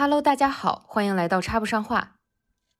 [0.00, 2.18] Hello，大家好，欢迎来到插不上话。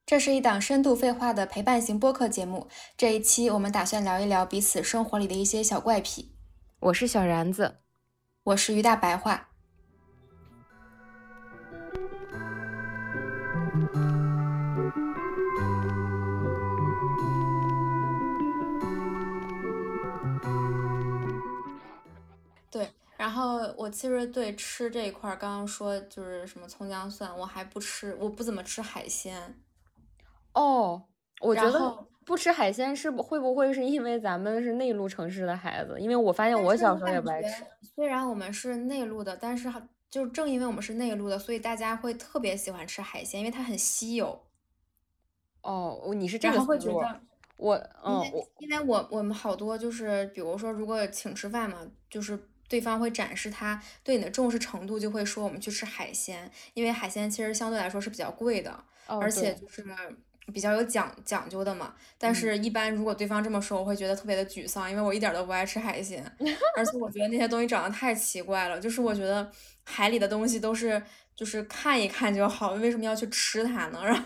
[0.05, 2.69] 这是一档深度废话的陪伴型播客节目。
[2.95, 6.37] 这一期我们打算聊一聊彼此生活里的一些小怪癖。
[6.79, 7.79] 我是小然子，
[8.43, 9.48] 我是于大白话。
[23.19, 29.61] 然后我其实对吃这一块儿，刚刚说就是什么葱姜蒜，我还不吃，我不怎么吃海鲜。
[30.53, 31.03] 哦，
[31.41, 35.99] 我觉得不吃海鲜是不会不会是因为咱们是内陆城市的孩子？
[35.99, 37.65] 因为我发现我小时候也不爱吃。。
[37.93, 39.69] 虽然我们是内陆的，但是
[40.09, 44.41] 就正因为我们是内陆的，所以大家会特别喜欢吃海鲜，因为它很稀有。
[45.61, 46.93] 哦，你是这然个思路。
[46.93, 47.21] 后会觉得，
[47.57, 58.71] 我因嗯为我因为我我们好多就是，比如说如果请吃饭嘛，就是对方会展示他对你的重视程度，就会说我们去吃海鲜，因为海鲜其实相对来说是比较贵的，
[59.07, 59.83] 哦而且就是
[60.53, 61.93] 比较有讲讲究的嘛。
[62.17, 66.23] 但嗯是，一般如果对方这么说，我会觉得特别的沮丧，因为我一点儿都不爱吃海鲜，
[66.77, 68.79] 而且我觉得那些东西长得太奇怪了。
[68.79, 69.51] 就是我觉得
[69.83, 71.01] 海里的东西都是
[71.35, 73.99] 就是看一看就好，为什么要去吃它呢？
[74.05, 74.23] 然后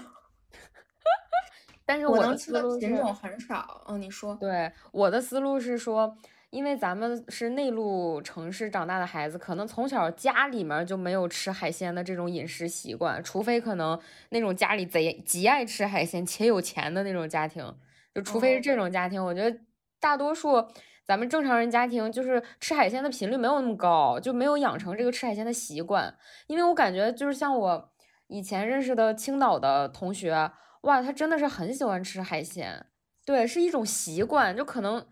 [1.86, 3.84] 但是我能吃的品种很少。
[3.90, 4.34] 嗯，你说。
[4.40, 6.18] 对，我的思路是说，
[6.54, 17.76] 因为咱们是内陆城市长大的孩子，可能从小家里面就没有吃海鲜的这种饮食习惯，除非可能那种家里贼极爱吃海鲜且有钱的那种家庭，
[18.14, 19.60] 就除非是这哦种家庭，我觉得
[20.00, 20.64] 大多数
[21.08, 26.16] 咱们正常人家庭就是吃海鲜的频率没有那么高，就没有养成这个吃海鲜的习惯。
[26.46, 27.92] 因为我感觉就是像我
[28.28, 30.52] 以前认识的青岛的同学，
[30.82, 32.86] 哇，他真的是很喜欢吃海鲜。
[33.26, 35.04] 对，是一种习惯，就可能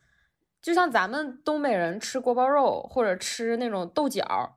[0.61, 4.53] 就像咱们东北人吃锅包肉或者吃那种豆角儿，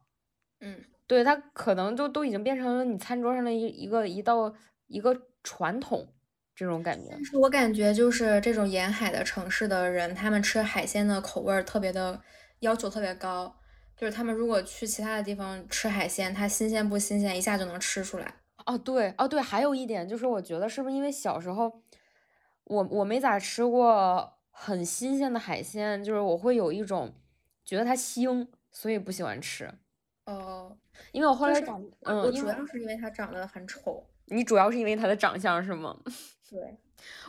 [0.61, 0.85] 嗯。
[1.07, 4.55] 对，它可能就都已经变成了你餐桌上的一一个一道
[4.87, 6.15] 一个传统
[6.55, 7.11] 这种感觉。
[7.11, 12.19] 但是我感觉就是这种沿海的城市的人，他们吃海鲜的口味儿特别的
[12.61, 13.55] 要求特别高，
[13.95, 18.37] 就是他们如果去其他的地方吃海鲜，它新鲜不新鲜，一下就能吃出来。
[18.65, 21.83] 哦，对，哦对，还有一点就是，我觉得是不是因为小时候
[22.65, 27.13] 我我没咋吃过很新鲜的海鲜，就是我会有一种
[27.65, 29.69] 觉得它腥，所以不喜欢吃。
[30.27, 30.75] 哦，
[31.11, 34.07] 因为我后来长，我嗯，我主要是因为它长得很丑。
[34.27, 35.95] 你主要是因为它的长相是吗？
[36.49, 36.79] 对，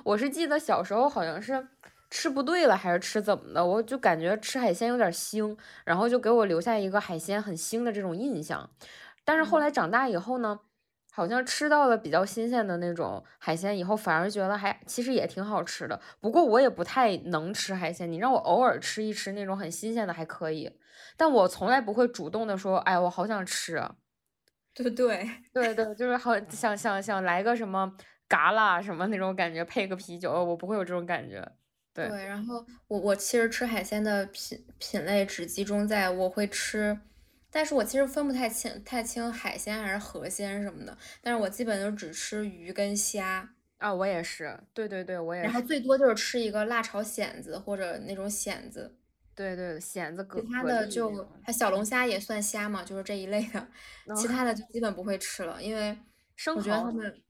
[0.04, 1.68] 我是记得小时候好像是
[2.10, 8.70] 吃不对了，还是吃怎么的，我就感觉吃海鲜有点腥，然后就给我留下一个海鲜很腥的这种印象。
[9.26, 10.60] 但是后嗯来长大以后呢，
[11.16, 15.98] 好像吃到了比较新鲜的那种海鲜以后，反而觉得还其实也挺好吃的。
[16.20, 20.70] 不过我也不太能吃海鲜，你让我偶尔吃一吃那种很新鲜的还可以，
[21.16, 23.96] 但我从来不会主动的说，哎，我好想吃啊。
[24.76, 27.90] 对对，对对，就是好想想想来个什么
[28.28, 31.50] 嘎啦什么那种感觉，配个啤酒，我不会有这种感觉。
[31.94, 37.00] 对，对，然后我我其实吃海鲜的品品类只集中在我会吃，
[37.56, 43.50] 但是我其实分不太清太清海鲜还是河鲜什么的，但是我基本就只吃鱼跟虾。
[43.78, 48.94] 啊，我也是，对对对，我也是然后，最多就是吃一个辣炒蚬子或者那种蚬子，
[49.34, 53.68] 对对，蚬子、蛤其他的就种，还小龙虾也算虾嘛，就是这一类的，
[54.18, 55.98] 其哦他的就基本不会吃了，因为
[56.36, 57.22] 生我觉得他蚝，们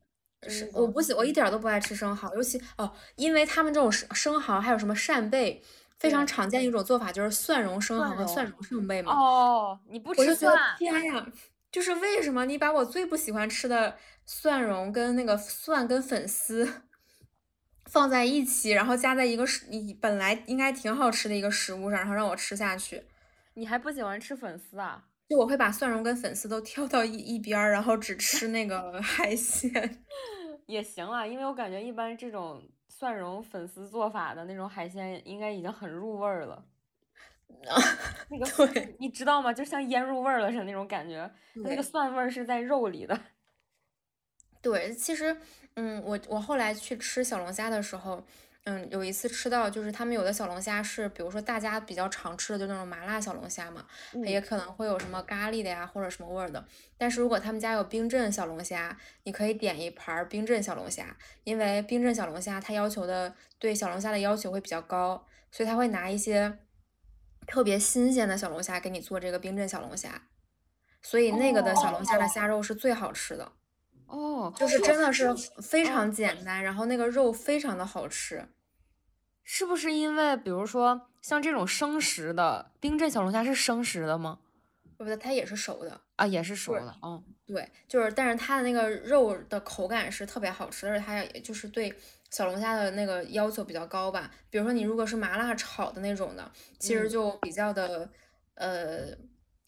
[0.47, 5.61] 是生，我不喜，我一点儿都不爱吃生蚝，尤其哦，因为他们这种生生蚝还有什么扇贝，
[6.05, 8.63] 非常，常见的一种做法就是蒜蓉生蚝和蒜蓉。
[8.63, 10.55] 扇贝嘛，哦，你不吃蒜？
[10.77, 11.27] 天呀，
[11.71, 16.83] 就是为什么你把我最不喜欢吃的蒜蓉跟那个蒜跟粉丝
[17.85, 23.03] 放在一起，然后加在一个食，一本来应该挺好吃的一个食物上，然后让我吃下去，
[23.55, 25.03] 你还不喜欢吃粉丝啊？
[25.27, 30.03] 就我会把蒜蓉跟粉丝都挑到一一边儿，然后只吃那个 海鲜。
[30.67, 32.63] 也行啊，因为我感觉一般这种
[32.97, 36.65] 蒜蓉粉丝做法的那种海鲜，应该已经很入味儿了。
[38.29, 39.51] 那个蒜，对你知道吗？
[39.51, 43.19] 就像腌入味儿了似的那种感觉，它那个蒜味儿是在肉里的。
[44.61, 45.35] 对，其实，
[45.75, 48.25] 嗯，我我后来去吃小龙虾的时候，
[48.65, 56.65] 嗯，有一次吃到就是他们有的小龙虾是，比如说大家比较常吃的就那种麻辣小龙虾嘛，也嗯，可能会有什么咖喱的呀，或者什么味儿的。
[56.97, 66.57] 但是如果他们家有冰镇小龙虾，你可以点一盘儿冰镇小龙虾，因为冰镇小龙虾它要求的对小龙虾的要求会比较高，所以他会拿一些
[67.45, 70.23] 特别新鲜的小龙虾给你做这个冰镇小龙虾，
[71.03, 73.51] 所以那个的小龙虾的哦虾肉是最好吃的。
[74.07, 78.47] 哦，就是真的是非哦常简单，然后那个肉非常的好吃。
[79.43, 84.39] 是不是因为比如说像这种生食的冰镇小龙虾是生食的吗？
[84.97, 91.93] 不对，它也是熟的啊，也是熟的，嗯，对，就是但是它的那个肉的口感是特别好吃，而且它也就是对
[92.31, 94.31] 小龙虾的那个要求比较高吧。
[94.49, 96.49] 比如说你如果是麻辣炒的那种的，
[96.79, 98.09] 其实就比较的
[98.55, 99.07] 呃，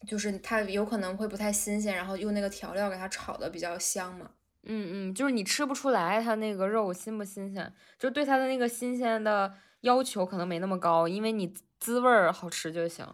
[0.06, 4.30] 就是它有可能会不太新鲜，然后用那个调料给它炒的比较香嘛。
[4.64, 13.06] 嗯嗯，就是你吃不出来它那个肉新不新鲜，就对它的那个新鲜的要求可能没那么高，因为你滋味儿好吃就行。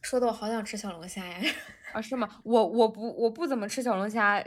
[0.00, 1.38] 说的我好想吃小龙虾呀！
[1.92, 2.28] 啊，是吗？
[2.44, 4.42] 我我不我不怎么吃小龙虾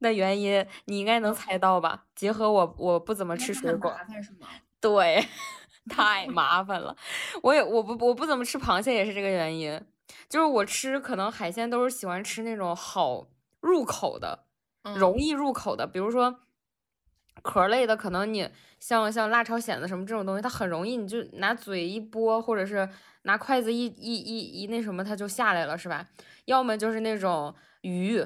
[0.00, 2.04] 的原因，你应该能猜到吧？
[2.14, 4.48] 结合我我不怎么吃水果，麻烦是吗？
[4.80, 5.26] 对，
[5.88, 6.94] 太麻烦了。
[7.42, 9.80] 我也我不我不怎么吃螃蟹也是这个原因，
[10.28, 13.28] 就是我吃可能海鲜都是喜欢吃那种好
[13.60, 14.46] 入口的。
[14.96, 16.40] 容易入口的，比如说
[17.42, 22.86] 壳类的，可能你像像辣炒蚬子什么这种东西，它很容易，你就拿嘴一拨，或者是
[23.22, 26.06] 拿筷子一一一一那什么，它就下来了，是吧？
[26.44, 28.22] 要么就是那种鱼，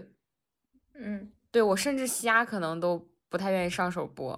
[0.95, 4.37] 嗯，对我甚至虾可能都不太愿意上手剥，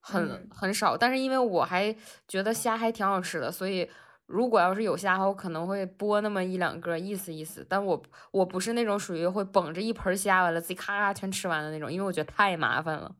[0.00, 0.96] 很很少。
[0.96, 1.94] 但是因为我还
[2.26, 3.90] 觉得虾还挺好吃的，所以。
[4.26, 7.64] 如果要是有虾的话，我可能会剥那么一两个，意思意思。
[7.68, 13.14] 但我我不是那种属于会捧着一盆虾完了自己咔咔全吃完的那种，因为我觉得太麻烦了。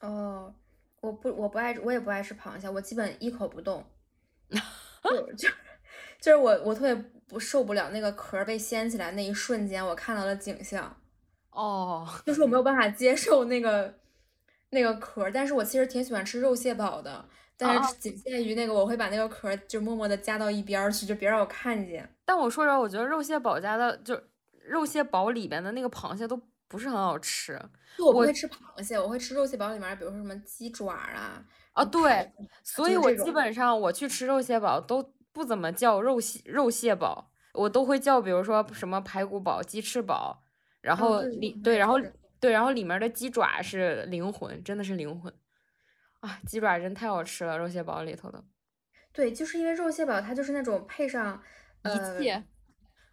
[0.00, 0.54] 哦，
[1.00, 3.84] 我不我不爱我也不爱吃螃蟹，我基本一口不动。
[5.02, 5.48] 就就
[6.20, 6.94] 就是我我特别
[7.26, 10.94] 不受不了那个壳被掀起来那一瞬间，我看到的景象。
[11.50, 13.94] 哦，就是我没有办法接受那个
[14.70, 17.24] 那个壳，但是我其实挺喜欢吃肉蟹堡的。
[17.58, 22.08] 但是仅限于那个，我会把那个壳就默默的夹到一边去，就别让我看见。
[22.24, 24.20] 但我说实话，我觉得肉蟹堡家的就
[24.64, 26.38] 肉蟹堡里边的那个螃蟹都
[26.68, 27.58] 不是很好吃。
[27.98, 31.42] 我不会吃螃蟹，我会吃肉蟹堡里面，比如说什么鸡爪啊。
[31.72, 32.30] 啊，对，
[32.62, 40.42] 所以我基本上我去吃肉蟹堡都不怎么叫肉蟹肉蟹堡，我都会叫比如说什么排骨堡、鸡翅堡，
[40.80, 41.96] 然后里对，然后
[42.40, 45.32] 对，然后里面的鸡爪是灵魂，真的是灵魂。
[46.26, 48.42] 啊，鸡爪真太好吃了，肉蟹堡里头的。
[49.12, 51.40] 对，就是因为肉蟹堡它就是那种配上
[51.84, 52.42] 一切，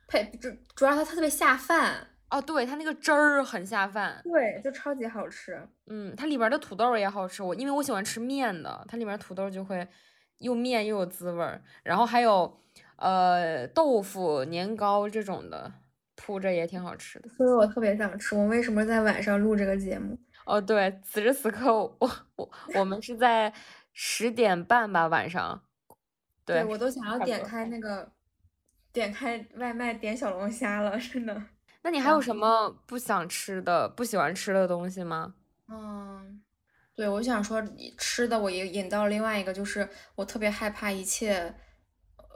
[0.08, 2.08] 配主主要它特别下饭。
[2.32, 4.20] 哦，对，它那个汁儿很下饭。
[4.24, 5.62] 对，就超级好吃。
[5.86, 9.88] 嗯，它里边的土豆也好吃，我因为我喜欢吃面的，它里面土豆就会
[10.40, 11.62] 又面又有滋味儿。
[11.84, 12.60] 然后还有
[12.96, 15.72] 呃豆腐、年糕这种的
[16.16, 17.30] 铺着也挺好吃的。
[17.30, 18.34] 所以我特别想吃。
[18.34, 20.18] 我为什么在晚上录这个节目？
[20.46, 21.98] 哦，对，此时此刻，我
[22.36, 23.54] 我我们是在
[23.94, 25.64] 十点半吧，晚上。
[26.46, 28.12] 对，我都想要点开那个，
[28.92, 31.44] 点开外卖点小龙虾了，真的。
[31.82, 35.36] 那你还有什么不想吃的、不喜欢吃的东西吗？
[35.70, 36.42] 嗯，
[36.96, 37.64] 对，我想说
[37.98, 41.56] 吃的，我也引到另外一个，就是我特别害怕一切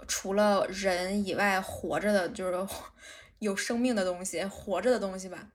[0.08, 2.74] 除了人以外活着的，就是
[3.40, 5.50] 有生命的东西，活着的东西吧，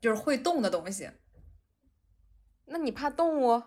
[0.00, 1.10] 就是会动的东西。
[2.70, 3.62] 那你怕动物？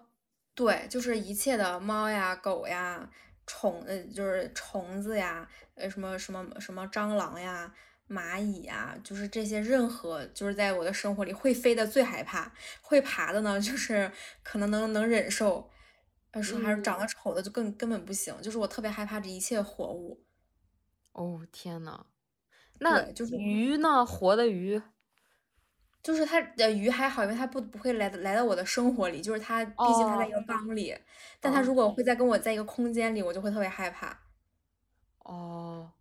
[0.58, 3.10] 对，就是一切的猫呀、狗呀、
[3.48, 7.74] 虫呃，就是虫子呀，呃，什么什么什么蟑螂呀、
[8.10, 12.52] 蚂蚁呀，就是这些任何就是在我的生活里会飞的最害怕，
[12.82, 14.12] 会爬的呢，就是
[14.44, 15.70] 可能能能忍受，
[16.30, 20.22] 但是还是长得丑的就更根本不行，就是我特别害怕这一切活物。
[21.16, 22.06] 哦天呐，
[22.80, 24.06] 那就是鱼呢？
[24.06, 24.82] 活的鱼。
[26.04, 30.98] 就是它的鱼还好，因为它不不会来来到我的生活里，就是它毕竟它在一个缸里，
[31.40, 34.18] 但它如果会在跟我在一个空间里，我就会特别害怕。
[35.20, 35.92] 哦，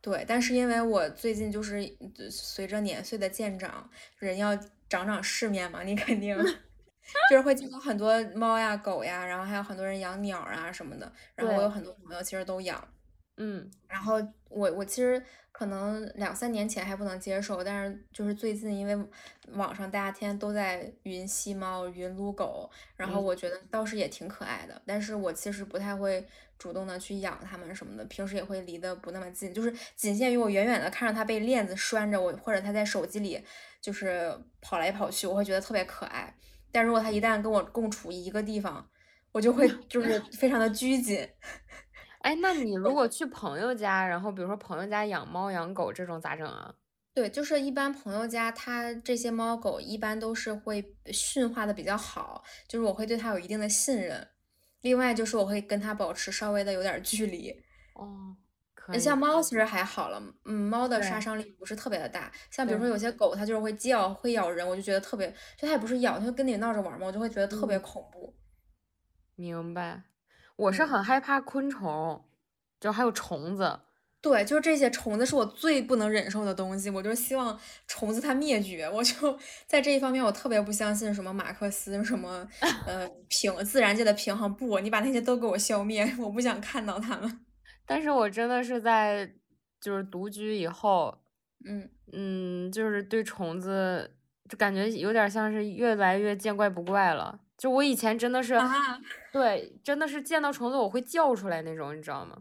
[0.00, 1.86] 对，但是因为我最近就是
[2.30, 4.56] 随着年岁的渐长，人要
[4.88, 6.36] 长长世面嘛，你肯定
[7.28, 12.82] 就是会见到很多猫呀、狗呀，然后还有很多人养鸟啊什么的，然后我有很多朋友其实都养，
[13.36, 14.14] 嗯，然后
[14.48, 15.22] 我我其实。
[15.56, 19.08] 可能两三年前还不能接受，但是就是最近，因为
[19.52, 24.82] 网上大家天天都在云吸猫、云撸狗，然后我觉得倒是也挺可爱的。
[24.84, 26.26] 但是我其实不太会
[26.58, 33.40] 主动的去养它们什么的，平时也会离得不那么近，就是仅限于我远远的看着它被链子拴着，我或者它在手机里
[33.80, 36.34] 就是跑来跑去，我会觉得特别可爱。
[36.72, 38.84] 但如果它一旦跟我共处一个地方，
[39.30, 41.28] 我就会就是非常的拘谨。
[42.24, 46.74] 哎，那你如果去朋友家，然后比如说朋友家养猫养狗这种咋整啊？
[47.12, 54.26] 对，就是一般朋友家，他这些猫狗一般都是会驯化的比较好，就是我会对它有一定的信任。
[54.80, 57.50] 另外就是我会跟它保持稍微的有点距离。
[57.92, 58.34] 哦，
[58.98, 62.32] 像猫其实还好了，嗯，猫的杀伤力不是特别的大。
[62.50, 68.34] 像比如说有些狗，它就是会叫会咬人，我就觉得特别，就它也不是咬，它就跟你闹着玩嘛，我就会觉得特别恐怖。
[69.36, 70.04] 明白。
[70.56, 72.24] 我是很害怕昆虫，
[72.80, 73.80] 就还有虫子。
[74.20, 78.88] 对，就是这些虫子是我最不能忍受的东西，我就希望虫子它灭绝。
[78.88, 82.48] 我就在这一方面，我特别不相信什么马克思什么
[82.86, 84.54] 呃平自然界的平衡。
[84.54, 87.44] 不，你把那些都给我消灭，我不想看到它们。
[87.84, 89.30] 但是我真的是在
[89.78, 91.18] 就是独居以后，
[91.66, 94.16] 嗯嗯，就是对虫子
[94.48, 97.40] 就感觉有点像是越来越见怪不怪了。
[97.64, 98.60] 就我以前真的是，
[99.32, 102.36] 对，真的是见到虫子我会叫出来那种，你知道吗？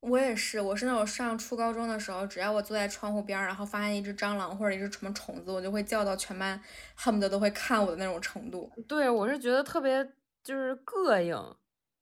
[0.00, 6.60] 我也是，我是那种上初高中的时候，只要我坐在窗户边儿，然后发现一只蟑螂或者一只什么虫子，我就会叫到全班
[6.94, 8.70] 恨不得都会看我的那种程度。
[8.86, 10.06] 对，我是觉得特别
[10.44, 11.34] 就是膈应，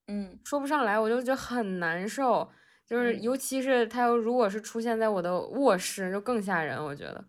[0.08, 2.50] 嗯，说不上来，我就觉得很难受。
[2.84, 6.84] 就是尤其是它要如果是出现在我的卧室，就更吓人。
[6.84, 7.24] 我觉得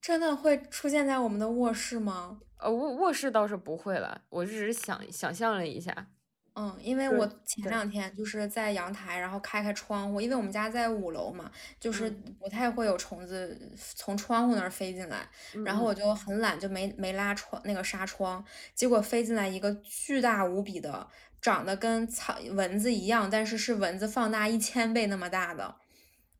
[0.00, 2.40] 真的会出现在我们的卧室吗？
[2.62, 6.06] 呃，卧卧室倒是不会了，我只是想想象了一下。
[6.54, 11.50] 嗯，因为我前两天就是在阳台，然后开开窗户，因为我们家在五楼嘛，
[11.80, 13.58] 就是不太会有虫子
[13.96, 15.26] 从窗户那儿飞进来，
[15.64, 21.08] 然后我就很懒，就没没拉窗那个纱窗，结果飞进来一个巨大无比的，
[21.40, 25.76] 长得跟草蚊子一样，但是是蚊子放大一千倍那么大的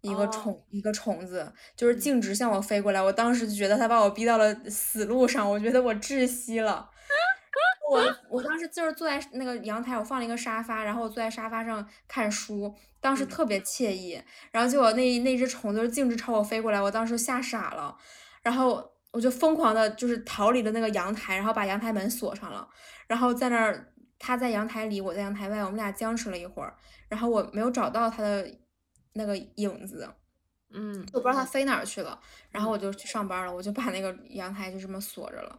[0.03, 6.91] 一个虫一个虫子，就是径直向我飞过来，我当时就觉得它把我逼到了死路上，我觉得我窒息了。
[7.91, 14.19] 我我当时就是坐在那个阳台，我放了一个沙发，然后我坐在沙发上看书，当时特别惬意。
[14.51, 17.95] 然后结果那那只虫子径直朝我飞过来，我当时吓傻了，
[18.43, 22.67] 然后我就疯狂的就是逃离了那个阳台，然后把阳台门锁上了，
[23.07, 26.75] 然后在那儿，它在阳台里，我在阳台外，我们俩僵持了一会儿，
[27.09, 28.49] 然后我没有找到它的
[29.15, 30.09] 那个影子，
[30.71, 32.19] 嗯，我不知道它飞哪儿去了，
[32.51, 35.59] 然后我就去上班了，我就把那个阳台就这么锁着了。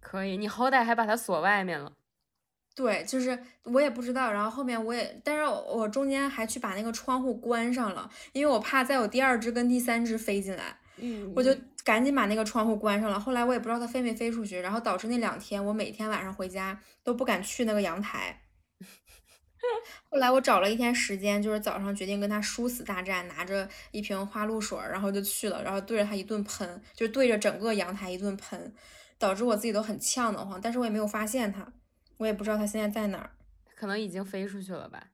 [0.00, 1.92] 可以，你好歹还把它锁外面了。
[2.74, 10.78] 对，就是我也不知道，然后后面我也，但是我中间还去把那个窗户关上了，因为我怕再有第二只跟第三只飞进来。
[10.96, 11.54] 嗯，我就
[11.84, 13.18] 赶紧把那个窗户关上了。
[13.18, 18.42] 后来我也不知道它飞没飞出去，然后导致那两天我每天晚上回家都不敢去那个阳台。
[20.10, 28.74] 后来我找了一天时间，就是早上决定跟他殊死大战，拿着一瓶花露水，然后就去了，然后对着他一顿喷，就对着整个阳台一顿喷。
[29.18, 31.72] 导致我自己都很呛得慌，但是我也没有发现他，
[32.16, 33.30] 我也不知道他现在在哪儿，
[33.76, 35.10] 可能已经飞出去了吧，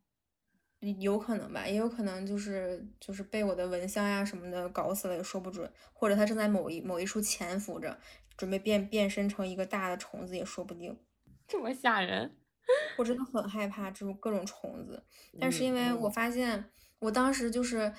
[0.98, 8.00] 有可能吧，也有可能就是就是被我的蚊香呀什么的搞死了，也说不准，或者它正在某一某一处潜伏着，
[8.34, 10.98] 准备变变身成一个大的虫子也说不定，
[11.46, 12.38] 这么吓人，
[12.96, 15.02] 我真的很害怕这种各种虫子，
[15.40, 17.92] 但是因为我发现我当时就是。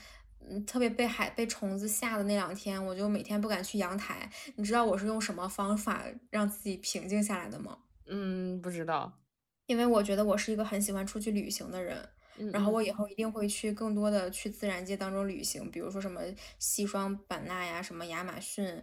[0.49, 4.27] 嗯，特别被海被虫子吓的那两天，我就每天不敢去阳台。
[4.55, 7.77] 你知道我是用什么方法让自己平静下来的吗？
[8.07, 9.19] 嗯，不知道。
[9.65, 12.09] 因为我觉得我是一个很喜欢出去旅行的人，
[12.53, 16.21] 然后我以后一定会去更多的去自然界当中旅行，比如说什么
[16.57, 18.81] 西双版纳呀，什么亚马逊。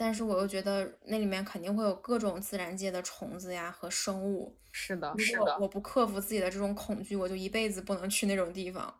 [0.00, 4.56] 但是我又觉得那里面肯定会有各种自然界的虫子呀和生物。
[4.70, 5.58] 是的，是的。
[5.60, 8.94] 我不克服自己的这种恐惧，我就一辈子不能去那种地方。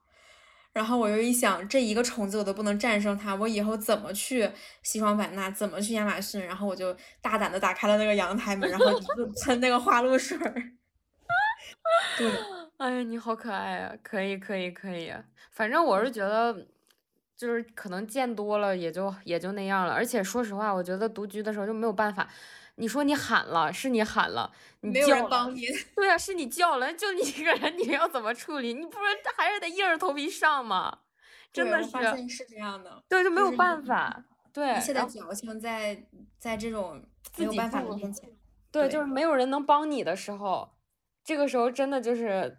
[0.72, 4.50] 然后我又一想，这一个虫子我都不能战胜它，我以后怎么去
[4.82, 6.44] 西双版纳，怎么去亚马逊？
[6.44, 10.72] 然后我就大胆的打开了那个阳台门，然后就喷那个花露水儿。
[12.18, 12.30] 对，
[12.78, 13.94] 哎呀，你好可爱啊！
[14.02, 15.12] 可以，可以，可以。
[15.52, 16.66] 反正我是觉得，
[17.38, 19.94] 就是可能见多了也就也就那样了。
[19.94, 22.28] 而且说实话，我觉得独居的时候就没有办法。
[22.74, 25.66] 你说你喊了，是你喊了，没有人帮你。
[25.96, 28.74] 对啊，是你叫了，就你一个人，你要怎么处理？
[28.74, 28.98] 你不是
[29.36, 30.98] 还是得硬着头皮上吗？
[31.52, 33.02] 真的是，是这样的。
[33.08, 34.24] 对，就没有办法。
[34.52, 36.04] 对，一切的矫情在
[36.38, 37.00] 在这种
[37.36, 38.28] 没有办法的面前。
[38.70, 40.68] 对，就是没有人能帮你的时候，
[41.24, 42.58] 这个时候真的就是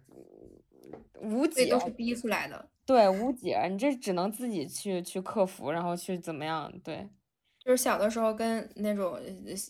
[1.20, 2.68] 无解，都是逼出来的。
[2.90, 6.68] 对，无解，你这只能自己去去克服，然后去怎么样？
[6.82, 7.08] 对。
[7.62, 9.20] 就是小的时候跟那种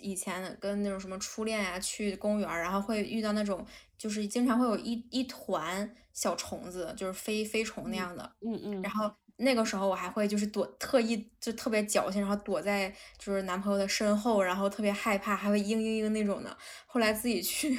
[0.01, 3.67] 以前跟那种什么初恋呀去公园，然后会遇到那种
[3.99, 8.33] 就是经常会有一一团小虫子，就是飞飞虫那样的。
[8.41, 8.83] 嗯嗯。
[8.83, 16.57] 然后那个时候我还会就是躲，特意就特别矫情，然后躲在就是男朋友的身后，然后特别害怕，还会嘤嘤嘤那种的。
[16.87, 17.77] 后来自己去，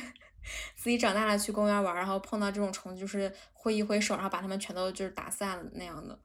[0.76, 6.20] 自己长大了去公园玩，然后碰到这种虫，就是挥一挥手，然后把它们全都就是打散了那样的。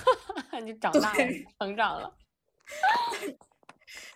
[0.64, 1.24] 你长大了，
[1.58, 2.16] 成长了。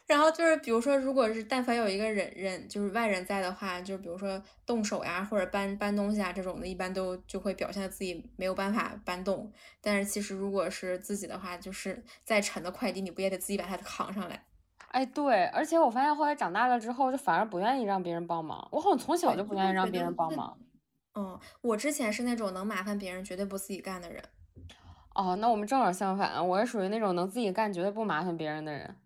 [0.07, 9.53] 然后就是，比如说，如果是但凡有一个人人就是外人在的话，就比如说动手呀，或者搬搬东西啊这种的，一般都就会表现自己没有办法搬动。
[9.81, 14.45] 但是其实如果是自己的话，就是再沉的快递，你不也得自己把它扛上来？
[14.91, 18.69] 哎，对，而且我发现后来长大了之后，就反而不愿意让别人帮忙。
[18.73, 20.59] 我好像从小就不愿意让别人帮忙。
[21.15, 24.23] 嗯，我之前是那种能麻烦别人绝对不自己干的人。
[25.15, 28.97] 哦，那我们正好相反，我是属于那种能自己干，绝对不麻烦别人的人。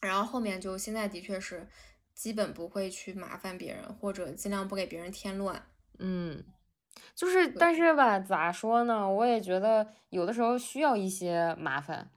[0.00, 1.68] 然后后面就现在的确是，
[2.14, 5.60] 基本不会去麻烦别人，或者尽量不给别人添乱。
[5.98, 6.44] 嗯，
[7.14, 9.08] 就是，但是吧，咋说呢？
[9.08, 12.10] 我也觉得有的时候需要一些麻烦，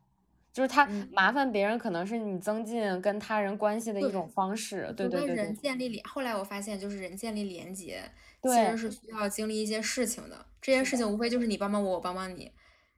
[0.53, 4.93] 就是他麻烦别人，可能是你增进跟他人关系的一种方式。
[4.97, 5.35] 对对对。
[5.35, 8.03] 人建立连，后来我发现，就是人建立连接，
[8.41, 10.45] 其实是需要经历一些事情的。
[10.61, 12.51] 这件事情无非就是你帮帮我，我帮帮你。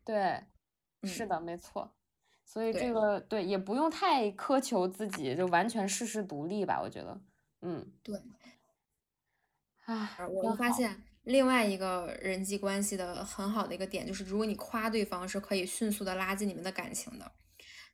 [0.04, 0.44] 对，
[1.04, 1.94] 是的，没错。
[2.44, 6.82] 所以这个对也不用太苛求自己，就完全事事独立吧。
[6.82, 7.22] 我觉得，
[7.62, 8.20] 嗯，对。
[9.86, 17.32] 啊，我发现另外一个人际关系的很好的一个点，就是如果你夸对方，是可以迅速的拉近你们的感情的。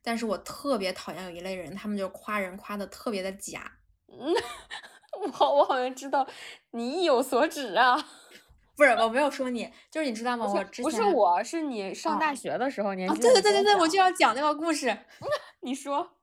[0.02, 3.70] 但是我特别讨厌有一类人，他们就夸人夸的特别的假。
[4.08, 4.34] 嗯，
[5.38, 6.26] 我我好像知道
[6.72, 7.96] 你意有所指啊。
[8.76, 10.46] 不是，我没有说你，就是你知道吗？
[10.46, 14.96] 我之前不是我，是你上大学的时候，年纪对对对对对，我就要讲那个故事。
[15.60, 16.16] 你说，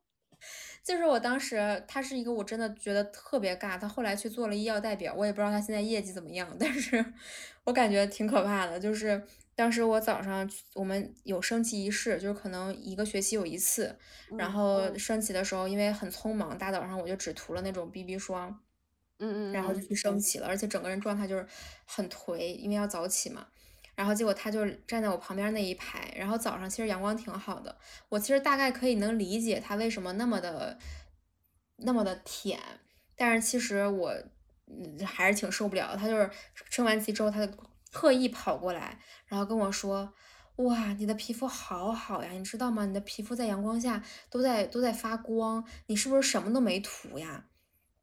[0.83, 7.13] 就是我当时他是一个我真的觉得特别尬，他后来去做了医药代表，我也不知道他现在业绩怎么样，但是
[7.65, 8.79] 我感觉挺可怕的。
[8.79, 9.23] 就是
[9.57, 13.97] 当时我早上我们有升旗仪式，就是可能一个学期有一次，
[14.37, 18.61] 然后升旗的时候因为很匆忙，大早上我就只涂了那种 BB 霜。
[19.19, 21.47] 嗯嗯，然后就去升旗了，而且整个人状态就是
[21.85, 23.47] 很颓，因为要早起嘛。
[23.95, 27.75] 然后结果他就站在我旁边那一排，然后早上其实阳光挺好的，
[28.09, 30.77] 我其实大概可以能理解他为什么那么的
[31.77, 32.59] 那么的舔，
[33.15, 34.13] 但是其实我
[34.67, 35.97] 嗯还是挺受不了的。
[35.97, 36.29] 他就是
[36.69, 37.51] 升完旗之后，他就
[37.97, 40.13] 特意跑过来，然后跟我说
[40.57, 42.85] ：“哇，你的皮肤好好呀，你知道吗？
[42.85, 47.45] 你的皮肤在阳光下都在都在发光，你是不是什么都没涂呀？”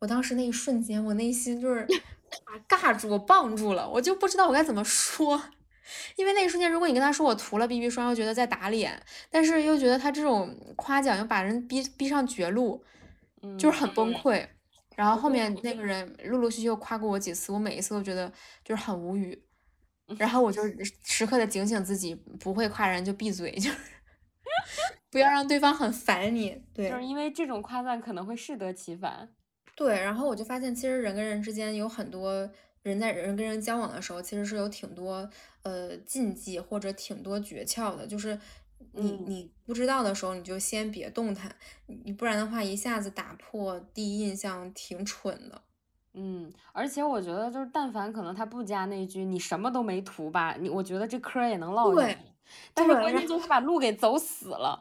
[0.01, 1.87] 我当时那一瞬间，我内心就是
[2.69, 5.41] 尬住，我棒住了，我就不知道我该怎么说，
[6.19, 12.83] 因为那一瞬间，如果你跟他说我涂了 BB 霜，又觉得在打脸，但是又觉得他这种夸奖又把人逼逼上绝路，
[13.57, 14.49] 就是很崩溃。
[14.97, 18.33] 然后后面那个人陆陆续续又夸过我几次，我每一次都觉得
[18.65, 19.43] 就是很无语，
[20.19, 20.63] 然后我就
[21.03, 23.77] 时刻的警醒自己，不会夸人就闭嘴，就是
[25.11, 26.63] 不要让对方很烦你。
[26.75, 29.29] 对，就是因为这种夸赞可能会适得其反。
[29.75, 32.51] 对，然后我就发现，其实人跟人之间有很多
[32.83, 35.29] 人在人跟人交往的时候，其实是有挺多
[35.63, 38.07] 呃禁忌或者挺多诀窍的。
[38.07, 38.39] 就是
[38.93, 45.63] 你你不知道的时候，你就先别动弹，你不然的话一下子打破第一印象，挺蠢的。
[46.15, 52.19] 嗯，而且我觉得就是，但凡可能他不加那句“你什么都没涂吧”，你我觉得这嗑也能唠下去。
[52.73, 54.81] 但是关键就是他把路给走死了。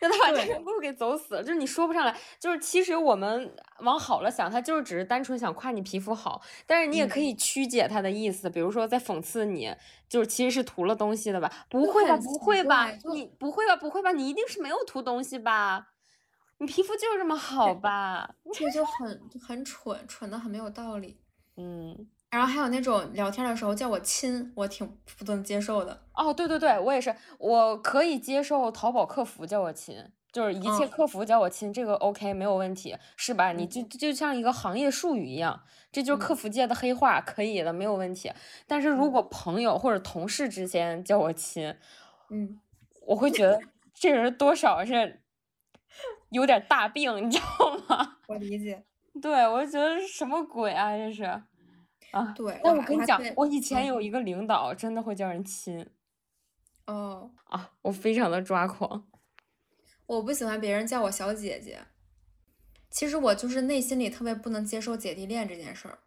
[0.00, 2.16] 让他把这个路给走死了，就是你说不上来。
[2.38, 9.74] 就是其实我们往好了想，他就是只是单纯想夸你皮肤好，但是你也可以曲解他的意思，比如说在讽刺你，
[10.08, 11.50] 就是其实是涂了东西的吧？
[11.68, 12.16] 不会吧？
[12.16, 12.92] 不会吧？
[13.12, 13.74] 你不会吧？
[13.74, 14.12] 不会吧？
[14.12, 15.88] 你一定是没有涂东西吧？
[16.58, 18.34] 你皮肤就是这么好吧？
[18.52, 21.18] 这就很很蠢，蠢的很没有道理。
[21.56, 22.08] 嗯。
[22.30, 24.86] 然后还有那种聊天的时候叫我亲，我挺
[25.18, 26.02] 不能接受的。
[26.12, 29.96] 哦，对对对，我也是，我可以接受淘宝客服叫我亲，
[30.30, 33.52] 就是一切客服叫我亲，这个 OK 没有问题，是吧？
[33.52, 38.30] 你就就像一个行业术语一样，这就是客服界的黑话，可以的，没有问题。
[38.66, 41.74] 但是如果朋友或者同事之间叫我亲，
[42.28, 42.60] 嗯，
[43.06, 43.58] 我会觉得
[43.94, 45.22] 这人多少是
[46.30, 48.18] 有点大病，你知道吗？
[48.28, 48.84] 我理解。
[49.20, 51.24] 对，我就觉得什么鬼啊，这是。
[52.10, 55.86] 啊，对，但我跟你讲，我以前有一个领导，真的会叫人亲。
[56.86, 59.06] 哦，啊，我非常的抓狂。
[60.06, 61.80] 我不喜欢别人叫我小姐姐。
[62.90, 65.98] 其实我就是内心里特别不能接受姐弟恋这件事儿。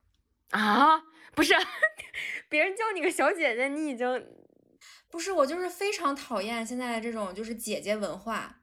[0.50, 1.04] 啊，
[1.36, 1.54] 不是，
[2.50, 4.28] 别人叫你个小姐姐，你已经
[5.10, 8.61] 不是我，就是非常讨厌现在的这种就是姐姐文化。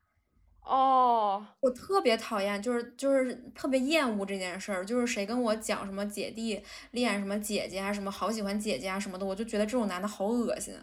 [0.68, 10.74] 哦，我特别讨厌，就是就是特别厌恶这件事儿，就是谁跟我讲什么姐弟恋，什么姐姐啊，什么好喜欢姐姐啊什么的，我就觉得这种男的好恶心。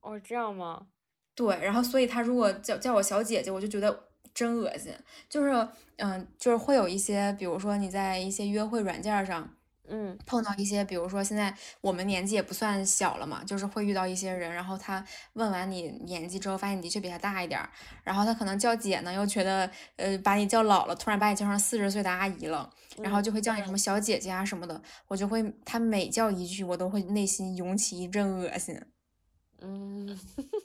[0.00, 0.86] 哦，这样吗？
[1.34, 4.92] 对，然后所以他如果叫叫我小姐姐，我就觉得真恶心。
[5.28, 9.56] 就是嗯，就是会有一些，比如说你在一些约会软件上。
[9.86, 17.68] 嗯，碰到一些，比如说现在我们年纪也不算小了嘛，就是会遇到一些人，然后他问完你年纪之后，发现你的确比他大一点儿，
[18.02, 28.80] 然后他可能叫姐呢，又觉得呃把你叫老了，突然把你叫成四十岁的阿姨了，然后就会叫你什么小姐姐啊什么的，我就会他每叫一句，我都会内心涌起一阵恶心。
[29.60, 30.18] 嗯，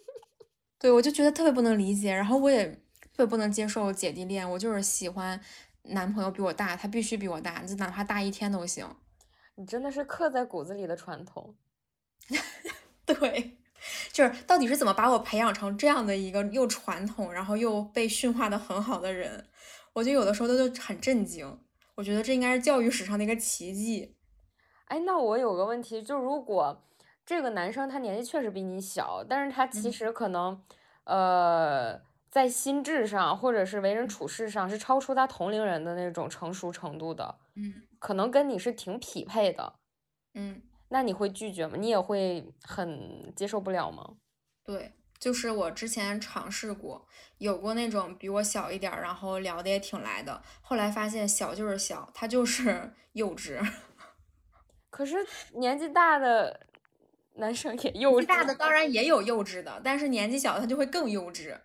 [0.79, 2.65] 对我就觉得特别不能理解，然后我也
[3.13, 5.37] 特别不能接受姐弟恋，我就是喜欢
[5.83, 8.87] 男朋友比我大，他必须比我大，就哪怕大一天都行。
[9.59, 11.53] 你真的是刻在骨子里的传统，
[13.05, 13.57] 对，
[14.13, 19.45] 就是到底是怎么把我培养成这样的一个又传统，然后又被驯化的很好的人？
[19.91, 21.59] 我觉得有的时候都就很震惊。
[21.95, 24.15] 我觉得这应该是教育史上的一个奇迹。
[24.85, 26.81] 哎，那我有个问题，就如果
[27.25, 30.63] 这个男生他年纪确实比你小，但是他其实可能，
[31.03, 31.99] 呃，
[32.31, 39.75] 在心智上或者是为人处事上是超出他同龄人的那种成熟程度的，嗯，可能跟你是挺匹配的，
[40.33, 41.75] 嗯，那你会拒绝吗？
[41.77, 44.15] 你也会很接受不了吗？
[44.63, 44.93] 对。
[45.19, 47.05] 就是我之前尝试过，
[47.39, 50.41] 有过那种比我小一点儿，然后聊的也挺来的。
[50.61, 53.59] 后来发现小就是小，他就是 幼稚。
[54.89, 55.17] 可是
[55.55, 56.67] 年纪大的
[57.35, 61.59] 男生也幼稚，大的当然也有幼稚的，但是年纪小他就会更幼稚。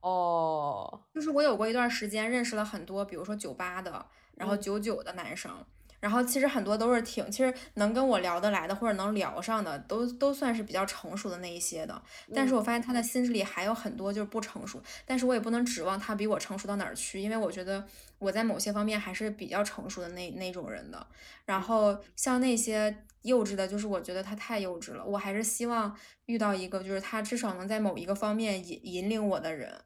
[0.00, 5.52] 哦，就是我有过一段时间认识了很多，比如说酒吧的，然后九九的男生。
[6.00, 12.02] 然后其实很多都是挺，其实能跟我聊得来的，或者能聊上的，都都算是比较成熟的那一些的。
[12.34, 17.82] 但是我发现他的心智里还有很多就是不成熟，但是我也不能指望他比我成熟到哪儿去，因为我觉得
[18.18, 21.06] 我在某些方面还是比较成熟的那那种人的。
[21.46, 29.80] 然后像那些幼稚的，就是我觉得他太幼稚了，我还是希望遇到一个就是他至少能在某一个方面引引领我的人。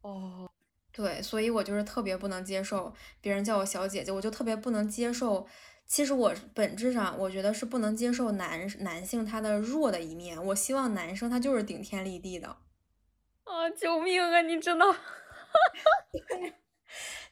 [0.00, 0.48] 哦。
[0.92, 5.46] 对，所以我就是特别不能接受别人叫我小姐姐，我就特别不能接受。
[5.86, 10.42] 其实我本质上我觉得是不能接受男男性他的弱的一面。
[10.46, 12.48] 我希望男生他就是顶天立地的。
[13.44, 14.42] 啊，救命啊！
[14.42, 14.84] 你真的。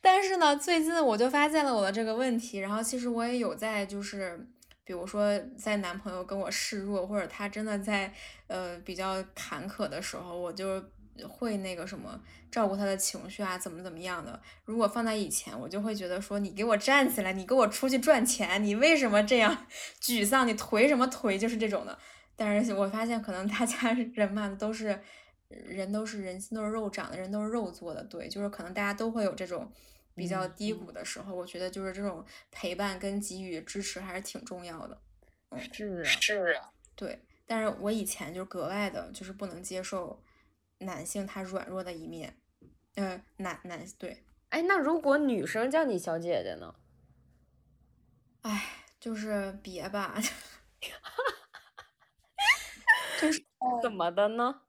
[0.01, 4.49] 但是呢，最近我就发现了我的这个问题，然后其实我也有在就是，
[4.85, 8.13] 比如说在男朋友跟我示弱，或者他真的在
[8.47, 10.83] 呃比较坎坷的时候，我就。
[11.25, 14.41] 会那个什么照顾他的情绪啊，怎么怎么样的？
[14.65, 19.67] 如果放在以前，我就会觉得说你给我站起来，你给我出去赚钱，你为什么这样
[20.01, 20.47] 沮丧？
[20.47, 21.39] 你颓什么颓？
[21.39, 21.99] 就是这种的。
[22.37, 24.99] 但是我发现可能大家 人嘛都是
[25.49, 28.03] 人，都是人心都是肉长的，人都是肉做的。
[28.05, 29.71] 对，就是可能大家都会有这种
[30.15, 31.35] 比较低谷的时候。
[31.35, 34.99] 我觉得就是这种陪伴跟给予支持还是挺重要的。
[35.51, 37.21] 嗯是啊，是啊，对。
[37.47, 40.23] 但是我以前就格外的就是不能接受。
[40.81, 42.37] 男性他软弱的一面，
[42.95, 46.75] 呃，男男对，哎，那如果女生叫你小姐姐呢？
[48.43, 50.19] 哎，就是别吧，
[53.21, 53.45] 就是
[53.83, 54.63] 怎么的呢？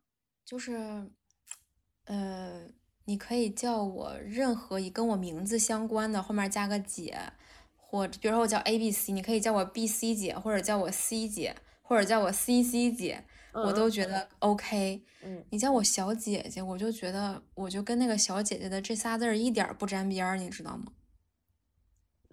[0.44, 1.10] 就是，
[2.04, 2.68] 呃，
[3.06, 7.18] 你可以叫我任何一跟我名字相关的，后面加个姐，
[7.78, 13.24] 或者比如说我叫 A B C，你可以叫我 B C 姐，或者叫我 C 姐，或者叫我 C C 姐。
[13.54, 20.94] 我都觉得 OK，嗯，你叫我小姐姐，我就觉得我就跟那个小姐姐的这仨字儿一点不沾边儿，你知道吗？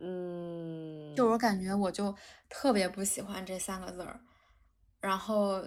[0.00, 2.14] 嗯，就我感觉我就
[2.48, 4.20] 特别不喜欢这三个字儿，
[5.00, 5.64] 然后，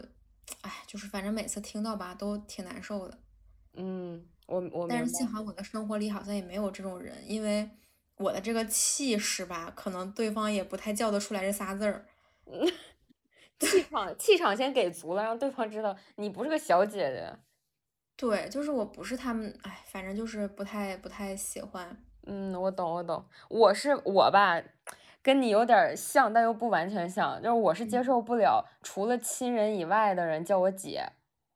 [0.62, 3.20] 哎，就是反正每次听到吧都挺难受的。
[3.74, 7.70] 嗯，我我但是幸好我的生活里好像也没有这种人，因为
[8.16, 12.06] 我的这个气势吧，可能对方也不太叫得出来这仨字儿。
[13.62, 17.32] 气场气场先给足了，让对方知道你不是个小姐姐。
[18.18, 21.98] 对，就是我不是他们，哎，反正就是不太不太喜欢。
[22.28, 24.62] 嗯，我懂我懂，我是我吧，
[25.24, 31.04] 跟你有点像，但又不完全像，就是我是接受不了除了亲人以外的人叫我姐。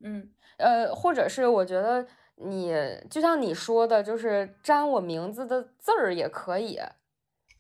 [0.04, 2.74] 嗯，呃，或者是我觉得你
[3.12, 6.80] 就像你说的，就是沾我名字的字儿也可以。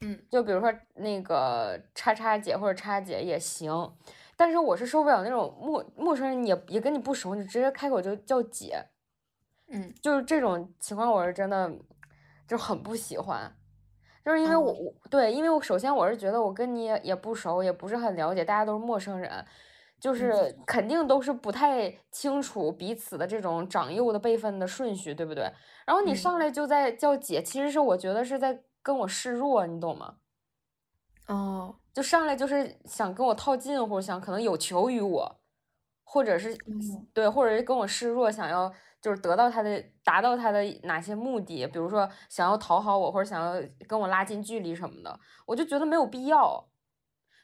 [0.02, 3.94] 嗯，就比如说那个叉叉姐或者叉姐也行。
[4.38, 8.86] 但是我是受不了那种陌陌生人，也也跟你不熟，你直接开口就叫姐，
[9.68, 11.72] 嗯，就是这种情况，我是真的
[12.48, 13.56] 就很不喜欢，
[14.24, 19.46] 就是因为我对，因为我首先我是觉得我跟你也不熟，也不是很了解，大家都是陌生人，
[20.00, 25.52] 就是肯定都是不太清楚彼此的这种长幼的辈分的顺序，对不对？
[25.86, 30.16] 然后你上来就在叫姐，其实是我觉得是在跟我示弱，你懂吗？
[31.28, 31.76] 哦。
[31.96, 35.40] 就上来就是想跟我套近乎，想可能有求于我，
[36.04, 36.54] 或者是
[37.14, 38.70] 对，或者是跟我示弱，想要
[39.02, 46.70] 就是得到他的达到他的哪些目的，比如说想要讨好我，或者想要跟我拉近距离什么的，我就觉得没有必要。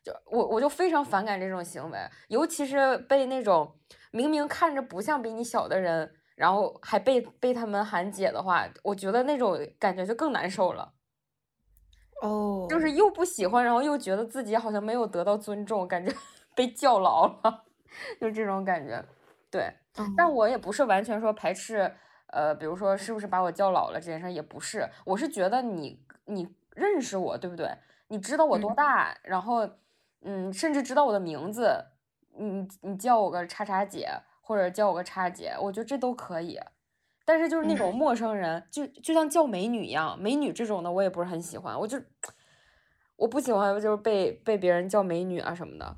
[0.04, 3.80] 就我我就非常反感这种行为，尤其是被那种
[4.12, 10.94] 明明看着不像比你小的人，然后还被被他们喊姐的话，我觉得那种感觉就更难受了。
[12.22, 16.12] 哦，就是又不喜欢，然后又觉得自己好像没有得到尊重，感觉
[16.56, 17.64] 被叫牢了，
[18.22, 19.04] 就这种感觉。
[19.50, 19.72] 对，
[20.16, 21.94] 但我也不是完全说排斥，
[22.28, 27.70] 呃，比如说是不是把我叫老了这件事也不是，我是觉得你你认识我，对不对？
[28.08, 29.68] 你知道我多大，然后
[30.22, 31.84] 嗯，甚至知道我的名字，
[32.38, 34.08] 你你叫我个叉叉姐，
[34.42, 36.60] 或者叫我个叉姐，我觉得这都可以。
[37.32, 41.98] 但是就是那种陌生人，就就像叫美女一样，美女这种的我也不是很喜欢，我就
[43.16, 45.96] 我不喜欢就是被被别人叫美女啊什么的。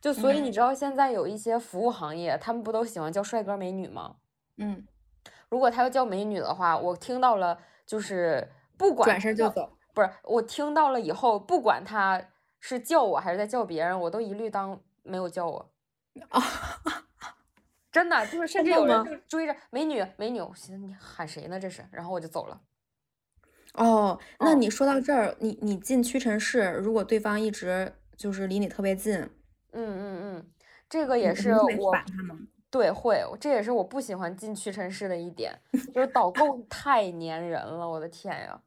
[0.00, 4.16] 就所以你知道现在有一些服务行业，他们不都喜欢叫帅哥美女吗？
[4.56, 4.86] 嗯，
[5.50, 12.22] 如果他要叫美女的话，我听到了就是不管转身就走，不是我听到了以后，不管他
[12.58, 15.70] 是叫我还是在叫别人，我都一律当没有叫我。
[16.30, 16.40] 啊，
[17.94, 22.60] 真的就是甚至有人就追着美女美女，我寻思你喊谁呢这是，然后我就走了。
[23.74, 29.14] 哦，那你说到这儿，你你进屈臣氏，如果对方一直就是离你特别近。
[29.20, 29.30] 嗯
[29.72, 30.50] 嗯嗯，
[30.88, 31.96] 这个也是我
[32.68, 35.56] 对会，这也是我不喜欢进屈臣氏的一点，
[35.94, 38.60] 就是导购 太粘人了，我的天呀！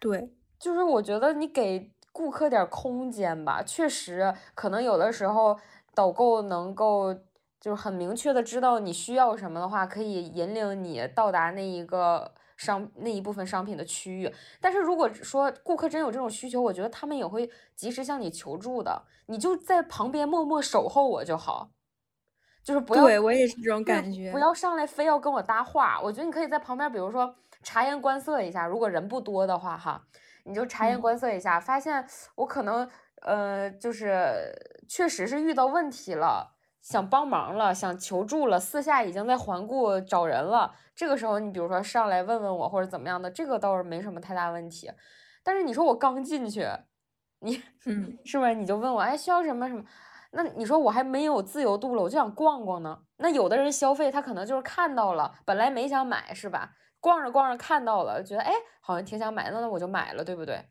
[0.00, 5.56] 对，就是我觉得你给顾客点空间吧，确实可能有的时候
[5.94, 7.16] 导购能够
[7.60, 12.32] 就是很明确的知道你需要什么的话，可以引领你到达那一个。
[12.60, 21.70] 商那一部分商品的区域，但是如果说顾客真有这种需求，我觉得他们也会及时向你求助的，你就在旁边默默守候我就好，
[22.62, 25.98] 就是不要对我也是这种感觉，不要上来非要跟我搭话。
[26.02, 30.04] 我觉得你可以在旁边，比如说察言观色一下，如果人不多的话哈，
[30.44, 32.86] 你就察言观色一下，发现我可能
[33.22, 34.54] 呃就是
[34.86, 36.58] 确实是遇到问题了。
[36.82, 40.74] 想帮忙了，想求助了，四下已经在环顾找人了。
[40.94, 44.90] 这个时候，你比如说上来问问我或者怎么样的，这个倒是没什么太大问题。
[45.42, 46.66] 但是你说我刚进去，
[47.40, 49.84] 你嗯，是不是你就问我，哎，需要什么什么？
[50.32, 53.00] 那你说我还没有自由度了，我就想逛逛呢。
[53.16, 56.72] 那有的人消费，他可能就是看到了，本来没想买，是吧？
[57.00, 60.66] 逛着逛着看到了，觉得哎，好像挺想买，那那我就买了，对不对？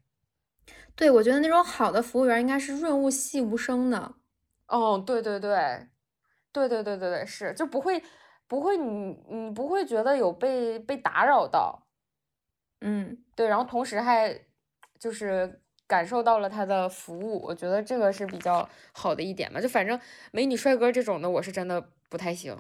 [0.95, 4.13] 对，我觉得那种好的服务员应该是润物细无声的。
[4.67, 5.87] 哦，对对对。
[6.51, 8.01] 对对对对对，是就不会
[8.47, 11.87] 不会你你不会觉得有被被打扰到，
[12.81, 14.39] 嗯，对，然后同时还
[14.97, 19.61] 就是感受到了他的服务，我觉得这个是比较好的一点嘛。
[19.61, 19.99] 就反正
[20.31, 22.57] 美女帅哥这种的，我是真的不太行。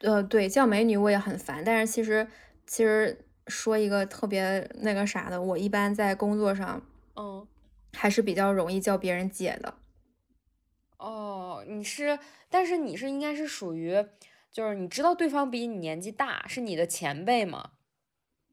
[0.00, 2.26] 呃，对，叫美女我也很烦，但是其实
[2.66, 6.82] 其实说一个特别那个啥的，我一般在工作上，
[7.16, 7.46] 嗯，
[7.92, 9.74] 还是比较容易叫别人姐的。
[10.98, 14.06] 哦，你是，但是你是应该是属于，
[14.50, 17.72] 就是你知道对方比你年纪大，是你的前辈吗？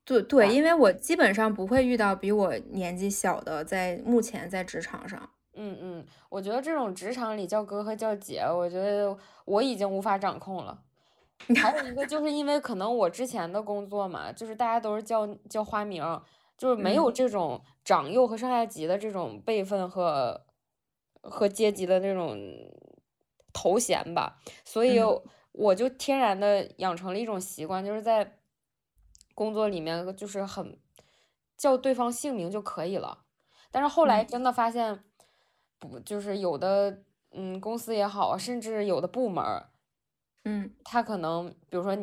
[0.03, 5.29] 对对，因为我基本上不会遇到比我年纪小的，在目前在职场上。
[5.53, 10.81] 嗯嗯，我觉得这种职场里叫哥和叫姐，我觉得我已经无法掌控了。
[11.55, 16.03] 还有一个就是因为可能我之前的工作嘛，就是大家都是叫叫花名，
[16.57, 20.41] 就是没有这种长幼和上下级的这种辈分和。
[21.21, 22.37] 和阶级的那种
[23.53, 24.99] 头衔吧，所以
[25.51, 28.39] 我就天然的养成了一种习惯，就是在
[29.35, 30.79] 工作里面就是很
[31.57, 33.25] 叫对方姓名就可以了。
[33.69, 35.03] 但是后来真的发现，
[35.79, 39.65] 不就是有的嗯公司也好，甚至有的部门，
[40.45, 41.95] 嗯，他可能比如说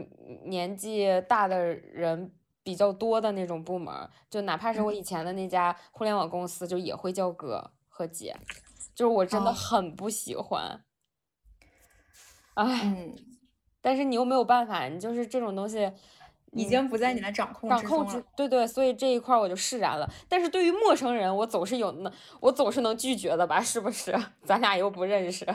[0.44, 8.36] 年纪大的人比较多的那种部门，就哪怕是我以前的那家互联网公司，就也会叫哥和姐。
[8.94, 10.82] 就是我真的很不喜欢，
[12.54, 13.14] 哎，
[13.80, 15.92] 但是你又没有办法，你就是这种东西
[16.52, 20.10] 已经不在你的掌控掌控之对对，所以这一块我就释然了。
[20.28, 23.60] 但是对于陌生人，我总是有能，我总是能拒绝的吧？
[23.62, 24.16] 是不是？
[24.44, 25.46] 咱俩又不认识。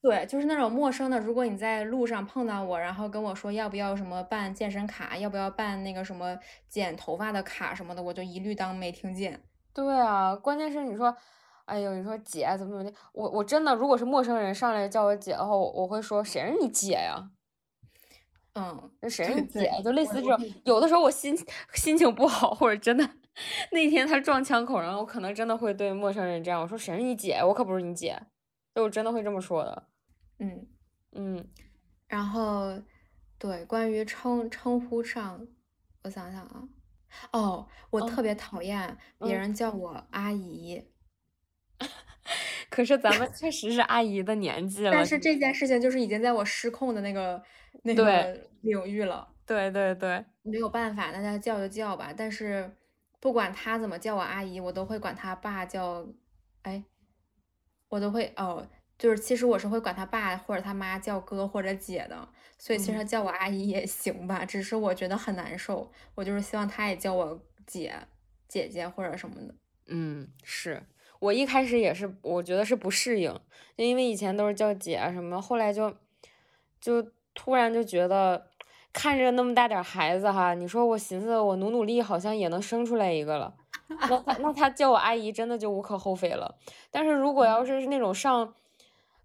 [0.00, 1.18] 对，就是那种陌生的。
[1.18, 9.42] 如果你在路上碰到我，然后跟我说要不要什么办健身卡，要不要办那个什么剪头发的卡什么的，我就一律当没听见。
[9.74, 11.16] 对啊，关键是你说。
[11.66, 12.92] 哎呦，你说姐怎么怎么的？
[13.12, 17.30] 我我真的，如果是陌生人上来叫我姐的话，我我会说谁是你姐呀？
[18.54, 19.70] 嗯，那谁是你姐？
[19.82, 20.38] 就类似这种。
[20.64, 21.34] 有的时候我心
[21.74, 23.08] 心情不好，或者真的
[23.70, 27.40] 那天他撞枪口，然后我可能真的会对陌生人这样，我说谁是你姐？
[27.42, 28.20] 我可不是你姐，
[28.74, 29.88] 就我真的会这么说的。
[30.38, 30.66] 嗯
[31.12, 31.48] 嗯，
[32.08, 32.78] 然后
[33.38, 35.46] 对关于称称呼上，
[36.02, 36.68] 我想想啊，
[37.32, 40.91] 哦，我特别讨厌别人叫我阿姨。
[42.70, 47.42] 可是咱们确实是阿姨的年纪了，但是这件事情就是已经在我失控的那个
[47.82, 49.28] 那个领域了。
[49.44, 52.14] 对对对，没有办法，大家叫就叫吧。
[52.16, 52.70] 但是
[53.20, 56.06] 不管他怎么叫我阿姨，我都会管他爸叫，
[56.62, 56.82] 哎，
[57.88, 58.66] 我都会哦，
[58.96, 62.28] 就是其实我是会管他爸或者他妈叫哥或者姐的。
[62.56, 65.90] 所以其实叫我阿姨也行吧，只是我觉得很难受。
[66.14, 67.92] 我就是希望他也叫我姐
[68.46, 69.54] 姐姐或者什么的。
[69.88, 70.80] 嗯，是。
[71.22, 73.32] 我一开始也是，我觉得是不适应，
[73.76, 75.94] 就因为以前都是叫姐啊什么，后来就
[76.80, 77.00] 就
[77.32, 78.48] 突然就觉得
[78.92, 83.54] 看着那么大点孩子哈，你说我寻思我努努力好像也能生出来一个了，
[83.88, 86.56] 那他那他叫我阿姨真的就无可厚非了。
[86.90, 88.52] 但是如果要是是那种上，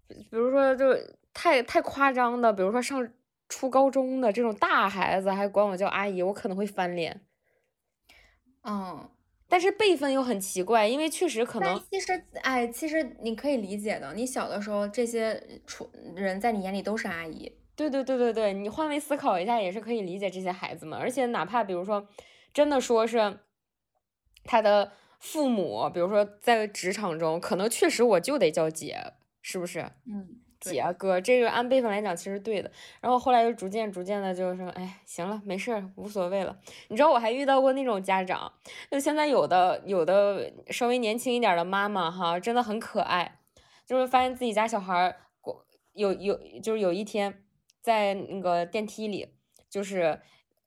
[0.06, 0.96] 比如说就
[1.34, 3.10] 太太夸张的，比如说上
[3.48, 7.20] 初高中的这种大孩子还管我叫阿姨，我可能会翻脸。
[8.62, 9.08] 嗯。
[9.48, 11.82] 但是辈分又很奇怪，因为确实可能。
[11.90, 14.12] 其实，哎，其实你可以理解的。
[14.14, 17.50] 你小的时候，这些处人在你眼里都是阿姨。
[17.74, 20.98] 对对对对对，你换位思考一下，也是可以理解这些孩子们。
[20.98, 22.06] 而且哪怕比如说，
[22.52, 23.38] 真的说是
[24.44, 29.80] 他的父母，比如说在职场中，可能确实我就得叫姐，是不是？
[30.06, 30.40] 嗯。
[30.60, 32.70] 姐哥，这个按辈分来讲其实对的。
[33.00, 36.58] 然后后来又逐渐逐渐的，就是说，哎，行了，没事儿，无所谓了。
[36.88, 38.52] 你知道我还遇到过那种家长，
[38.90, 43.38] 就现在有的有的稍微年轻一点的妈妈哈，真的很可爱，
[43.86, 47.42] 就是发现自己家小孩儿过有有就是有一天
[47.80, 49.34] 在那个电梯里，
[49.70, 50.20] 就是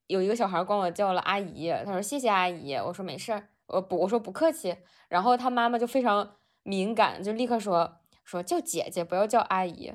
[0.07, 4.77] 有一个小孩管我叫了阿姨，他说谢谢阿姨，我说没事儿，我不我说不客气。
[5.09, 7.97] 然后他妈妈就非常敏感，就立刻说。
[8.31, 9.93] 说叫姐姐，不要叫阿姨。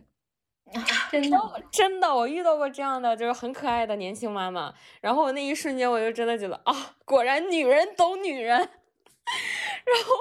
[1.12, 1.38] 真的，
[1.70, 4.74] 真的，我遇到过这样的，就是很可爱的年轻妈妈。
[5.00, 8.58] 然后我那一瞬间，我就真的觉得啊，果然女人懂女人。
[9.86, 10.14] 然后，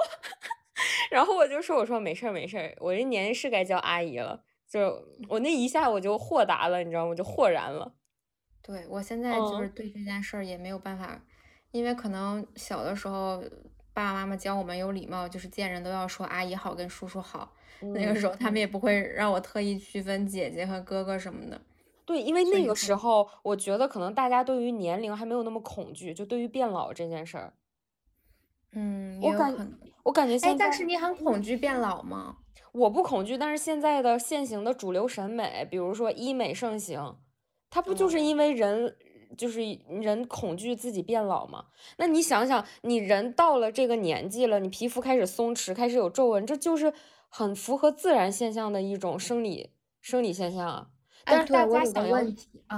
[1.10, 4.44] 然后我就说，我说没事儿没事儿，我这年龄是该叫阿姨了。
[4.68, 7.10] 就我那一下，我就豁达了，你知道吗？
[7.10, 7.94] 我就豁然了。
[8.62, 11.20] 对我现在就是对这件事儿也没有办法，
[11.72, 13.42] 因为可能小的时候
[13.96, 17.50] 爸爸妈妈教我们有礼貌，就是见人都要说阿姨好，跟叔叔好。
[17.80, 21.58] 那个时候他们也不会让我特意区分姐姐和哥哥什么的。
[22.04, 27.54] 对，因为那个时候我觉得可能大家对于年龄还没有那么恐惧，就对于变老这件事儿。
[28.72, 32.36] 嗯，我感我感觉现在，但是你很恐惧变老吗？
[32.72, 37.16] 我不恐惧，但是现在的现行的主流审美，比如说医美盛行，
[37.70, 38.94] 它不就是因为人
[39.36, 41.66] 就是人恐惧自己变老嘛？
[41.98, 46.92] 那你想想，你人到了这个年纪了，你皮肤开始松弛，开始有皱纹，这就是。
[47.28, 49.70] 很符合自然现象的一种生理
[50.00, 50.86] 生理现象啊，
[51.24, 52.16] 但是大家想要，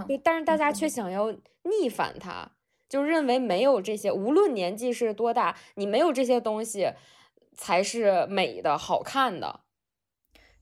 [0.05, 1.31] 对，但是大家却想要
[1.62, 2.51] 逆反它，
[2.88, 6.90] 就认为没有这些，无论年纪是多大，你没有这些东西
[7.55, 9.61] 才是美的、好看的。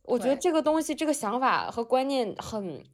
[0.03, 2.85] 我觉得这个东西、这个想法和观念很、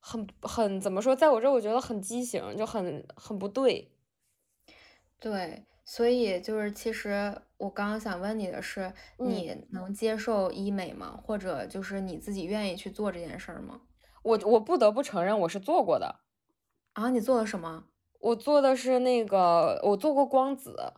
[0.00, 3.92] 很、很怎么说，在我这我觉得很畸形，就很很不对。
[5.18, 5.64] 对。
[5.90, 11.18] 所以就是，其实我刚刚想问你的是，你能接受医美吗？
[11.24, 13.80] 或者就是你自己愿意去做这件事儿吗？
[14.22, 16.16] 我我不得不承认，我是做过的。
[16.92, 17.84] 啊，你做了什么？
[18.20, 20.92] 我做的是那个，我做过光子。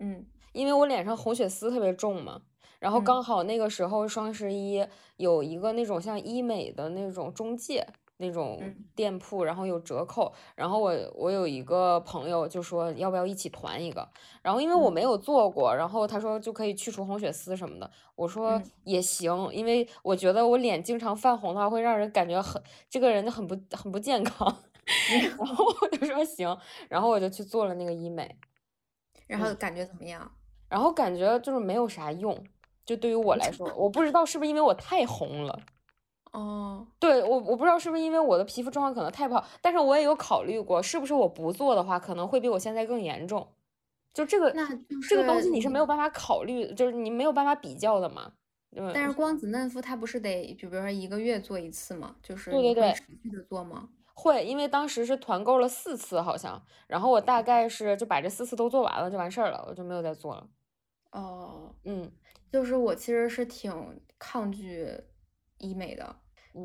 [0.00, 2.42] 嗯，因为我脸上红血丝特别重嘛，
[2.80, 4.84] 然后刚好那个时候双十一
[5.16, 7.86] 有一个那种像医美的那种中介。
[8.18, 8.62] 那种
[8.94, 14.08] 店铺，然后有折扣，然后我我有一个朋友就说要不要一起团一个，
[14.40, 24.46] 然后因为我没有做过，然后他说就可以去除红血丝什么的，我说也行，因为我觉得我脸经常泛红的话会让人感觉很这个人很不很不健康，
[25.36, 26.56] 然后我就说行，
[26.88, 28.36] 然后我就去做了那个医美，
[29.26, 30.30] 然后感觉怎么样？
[30.68, 32.44] 然后感觉就是没有啥用，
[32.84, 35.60] 就对于我来说，我不知道是不是因为我太红了。
[36.34, 43.46] 哦，对我我不知道是不是因为我的皮肤状况可能太不好，但是我也有考虑过，是不是我不做的话可能会比我现在更严重。
[44.12, 44.68] 就这个，那
[45.08, 48.32] 这个东西你是没有办法考虑，就是你没有办法比较的嘛。
[48.92, 52.16] 但是 光子嫩肤它不是得，就比如说一个月做一次嘛？
[52.20, 53.88] 就是对对对，持续的做吗？
[54.14, 60.48] 会，因为当时是团购了四次好像，然后我大概是就把这四次都做完了就完事儿了，我就没有再做了。
[61.12, 62.10] 哦，嗯，
[62.50, 64.88] 就是我其实是挺抗拒
[65.58, 66.16] 医美的。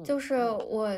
[0.04, 0.90] 就是我，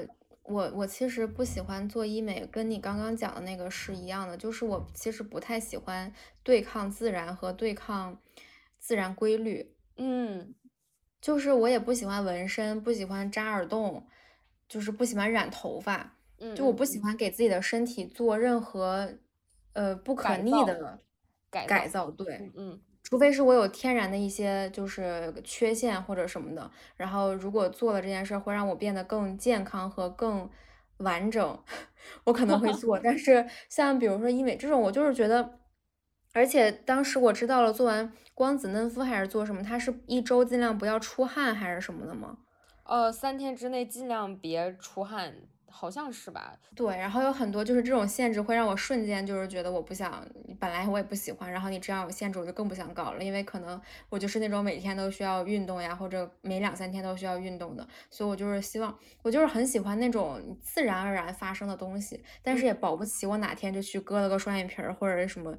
[0.44, 4.36] 我，我其实不喜欢做医美，跟你刚刚讲的那个是一样的。
[4.36, 8.22] 就是我其实不太喜欢对抗自然和对抗
[8.78, 9.74] 自然规律。
[9.96, 10.54] 嗯，
[11.22, 14.06] 就是我也不喜欢纹身，不喜欢扎耳洞，
[14.68, 16.18] 就是不喜欢染头发。
[16.40, 19.10] 嗯，就我不喜欢给自己的身体做任何
[19.74, 21.00] 呃不可逆的
[21.50, 22.12] 改造。
[22.12, 22.82] 对，嗯。
[23.12, 30.50] 除非是我有天然的一些就是缺陷或者什么的，然后如果做了这件事会让我变得更健康和更
[31.00, 31.60] 完整，
[32.24, 32.98] 我可能会 做。
[32.98, 35.60] 但是像比如说医美这种，我就是觉得，
[36.32, 42.38] 而且当时我知道了做完光子嫩肤还是做什么，它是一周尽量不要出汗还是什么的吗？
[42.86, 45.36] 呃，三天之内尽量别出汗。
[45.72, 46.56] 好像是吧？
[46.76, 50.24] 对，然后有很多就是这种限制会让我瞬间就是觉得我不想，
[50.60, 65.58] 本来我也不喜欢，然后你这样有限制，我就更不想搞了，因为可能我就是那种每天都需要运动呀，或者每两三天都需要运动的，所以我就是希望，我就是很喜欢那种自然而然发生的东西，但是也保不齐我哪天就去割了个双眼皮儿或者什么，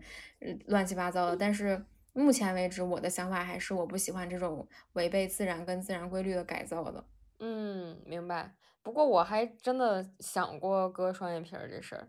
[0.67, 1.37] 乱七八糟的。
[1.37, 7.05] 但是目前为止，我的想法还是我不喜欢这种违背自然跟自然规律的改造的。
[7.41, 8.53] 嗯，明白。
[8.83, 12.09] 不过我还真的想过割双眼皮儿这事儿，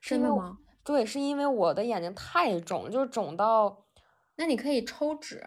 [0.00, 0.58] 真的吗？
[0.84, 3.84] 对，是因为我的眼睛太肿，就是肿到，
[4.36, 5.44] 那你可以抽脂。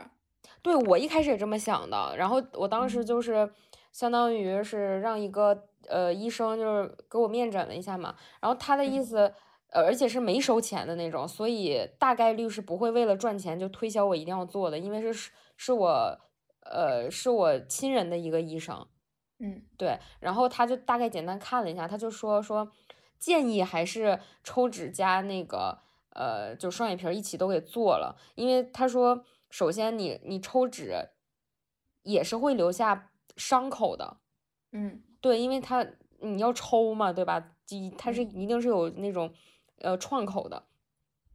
[0.62, 3.50] 对，我一开始也这么想的，然后我当时就是
[3.92, 9.34] 相当于是让一个呃医生就是给我面诊了一下嘛，然后他的意思，
[9.70, 16.20] 呃，而且是没收钱的那种，所以大概率是不会为了赚钱就推销我一定要做的，因为是是我
[16.62, 18.88] 呃是我亲人的一个医生。
[19.40, 22.72] 嗯，对，然后他就大概简单看了一下，他就说说
[23.20, 25.78] 建议还是抽脂加那个
[26.12, 31.10] 呃，就双眼皮一起都给做了，因为他说首先你你抽脂
[32.04, 34.18] 也是会留下伤口的，
[34.72, 35.86] 嗯，对，因为他
[36.20, 37.52] 你要抽嘛，对吧？
[37.68, 39.34] 一它是一定是有那种
[39.82, 40.64] 呃创口的，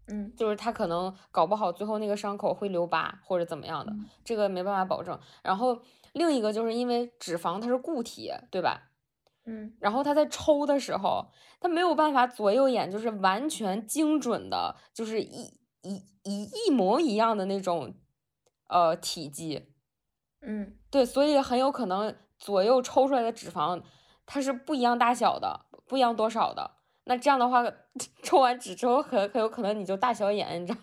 [0.07, 3.93] 嗯，就是他可能搞不好最后那个伤口会留疤或者怎么样的，
[4.25, 5.83] 这个没办法保证，然后。
[6.13, 8.91] 另一个就是因为脂肪它是固体，对吧？
[9.47, 11.27] 嗯，然后它在抽的时候，
[11.61, 17.95] 它没有办法左右眼就是完全精准的，就是一一一一模一样的那种
[18.69, 19.73] 呃体积。
[20.43, 23.83] 嗯，对，所以很有可能左右抽出来的脂肪
[24.27, 26.73] 它是不一样大小的，不一样多少的。
[27.05, 27.65] 那这样的话，
[28.23, 30.81] 抽完脂之后很很有可能你就大小眼，你知道？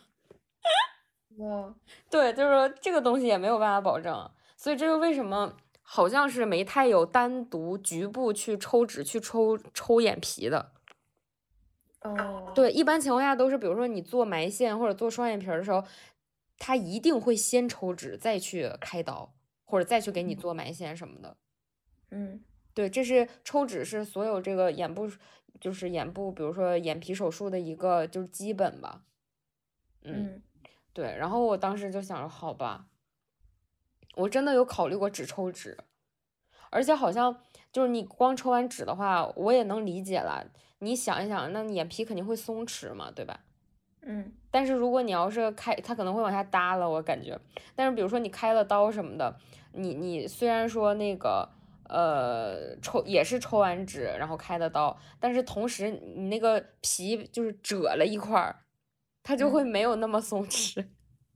[1.37, 1.75] 哇，
[2.09, 4.29] 对，就是说这个东西也没有办法保证。
[4.57, 10.73] 所以这个为什么好像是没太有单独局部去抽脂去抽抽眼皮的？
[12.01, 15.83] 哦，对，一般情况下都是，比如说你做埋线或者做双眼皮的时候，
[16.57, 19.33] 他一定会先抽脂再去开刀，
[19.63, 21.37] 或者再去给你做埋线什么的。
[22.11, 22.41] 嗯，
[22.73, 25.09] 对，这是抽脂是所有这个眼部
[25.59, 29.03] 就是眼部，比如说眼皮手术的一个就是基本吧。
[30.03, 30.41] 嗯，
[30.93, 32.87] 对，然后我当时就想着，好吧。
[34.17, 35.77] 我真的有考虑过只抽脂，
[36.69, 37.41] 而且好像
[37.71, 40.45] 就是你光抽完纸的话，我也能理解了。
[40.79, 43.39] 你想一想，那眼皮肯定会松弛嘛，对吧？
[44.01, 44.33] 嗯。
[44.49, 47.39] 但是如果你要是开，它可能会往下耷了，我感觉。
[47.75, 49.35] 但是比如说你开了刀什么的，
[49.73, 51.47] 你你虽然说那个
[51.89, 58.63] 呃抽也是抽完脂然后开的刀，但是同时你那个皮就是褶了一块儿，
[59.21, 60.87] 它就会没有那么松弛。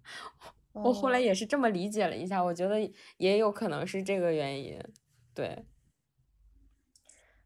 [0.74, 2.80] 我后来也是这么理解了一下，我觉得
[3.18, 4.82] 也有可能是这个原因，
[5.34, 5.66] 对，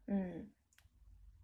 [0.06, 0.48] 嗯，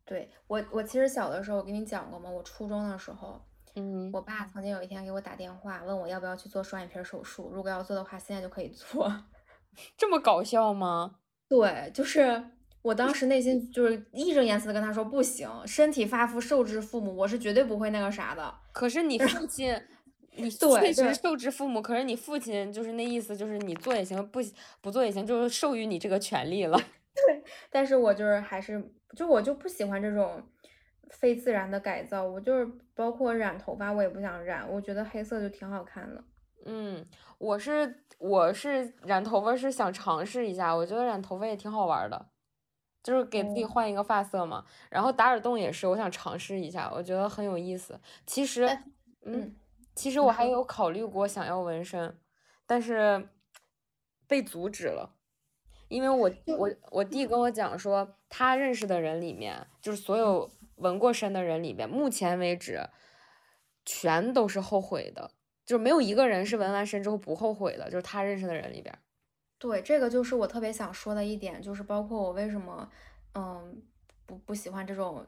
[0.04, 9.12] 对我我其实小的时候我跟你讲过嘛，我初中的时候，嗯，我爸曾经有一天给我打电话，问我要不要去做双眼皮手术，如果要做的话，现在就可以做，
[9.98, 11.16] 这么搞笑吗？
[11.48, 12.42] 对，就是
[12.82, 18.54] 我当时内心就是义正言辞的跟他说不行，身体发肤受之父母，我是绝对不会那个啥的。
[18.72, 19.82] 可是你 父亲。
[20.36, 24.40] 你 确实受之父母，可是你父亲就是那意思，就是你做也行，不
[24.80, 26.78] 不做也行，就是授予你这个权利了。
[27.14, 28.82] 对，但是我就是还是，
[29.14, 30.42] 就我就不喜欢这种
[31.10, 36.24] 非自然的改造，我就是包括染头发，我也不想染，我觉得黑色就挺好看的。
[36.64, 37.04] 嗯，
[37.38, 42.26] 我是我是染头发是想尝试一下，我觉得染头发也挺好玩的，
[43.02, 44.64] 就是给自己换一个发色嘛。
[44.88, 48.00] 然后打耳洞也是，我想尝试一下，我觉得很有意思。
[48.26, 48.66] 其实，
[49.26, 49.54] 嗯。
[49.94, 52.18] 其实我还有考虑过想要纹身，
[52.66, 53.28] 但是
[54.26, 55.14] 被阻止了，
[55.88, 62.80] 因为我我我弟跟我讲说，他认识的人里面，就是所有纹过身的人里面，目前为止
[63.84, 65.30] 全都是后悔的，
[65.66, 68.98] 就是没有一个人是纹完身之后不后悔的，就是他认识的人里边。
[69.58, 72.90] 对，这个就是我特别想说的一点，就是包括我为什么
[73.34, 73.82] 嗯
[74.24, 75.26] 不不喜欢这种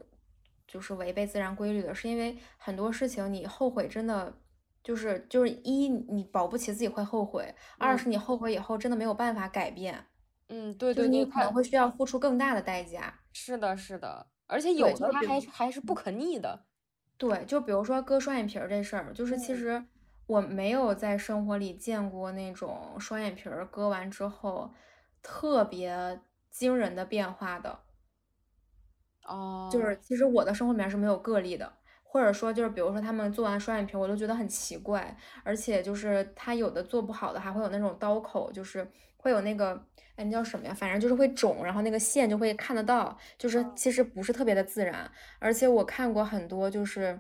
[0.67, 4.35] 就是违背自然规律的，是因为很多事情你后悔真的。
[4.85, 7.43] 就是就是一，你保不齐自己会后悔；
[7.79, 10.05] 二是你后悔以后真的没有办法改变。
[10.49, 13.13] 嗯，对对，你可能会需要付出更大的代价。
[13.33, 16.67] 是的，是的，而且有的它还还是不可逆的。
[17.17, 19.83] 对，就比如说割双眼皮儿这事儿，就是其实
[20.27, 24.75] 我没有在生活里见过那种双眼皮儿割完之后
[25.23, 26.21] 特别
[26.51, 27.81] 惊人的变化的。
[29.27, 31.73] 哦，就是其实我的生活里面是没有个例的。
[32.15, 39.85] 或者说就是比如说他们做完双眼皮，我都觉得很奇怪，而且就是他有的做不好的还会有那种刀口，就是会有那个。
[40.17, 40.73] 哎，那叫什么呀？
[40.73, 45.11] 反正就是会肿，然后那个线就会看得到，就是其实不是特别的自然。
[45.41, 47.19] 而且我看过很多，就是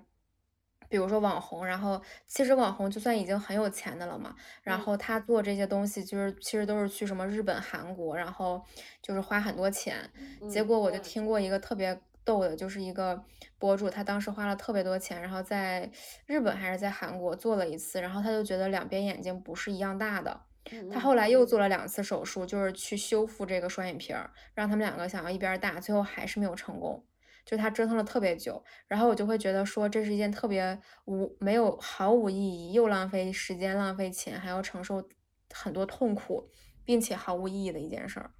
[0.89, 4.33] 比如说网红，然后其实网红就算已经很有钱的了嘛，
[4.63, 8.63] 然后他做这些东西，就是其实都是去什么日本、韩国，然后
[9.03, 10.09] 就是花很多钱。
[10.49, 13.23] 结果我就听过一个特别逗的，就是一个
[13.59, 15.91] 博主，他当时花了特别多钱，然后在
[16.27, 20.41] 日本还是在韩国做了一次，然后他就觉得两边眼睛不是一样大的。
[20.91, 27.05] 他后来又做了两次手术，就是去修复这个双眼皮儿，让他们两个想要一边大，最后还是没有成功。
[27.45, 35.07] 就他折腾了特别久，然后我就会觉得说这是一件特别无没有毫无意义，又浪费时间、浪费钱，还要承受
[35.53, 36.49] 很多痛苦，
[36.87, 38.31] 并且毫无意义的一件事儿。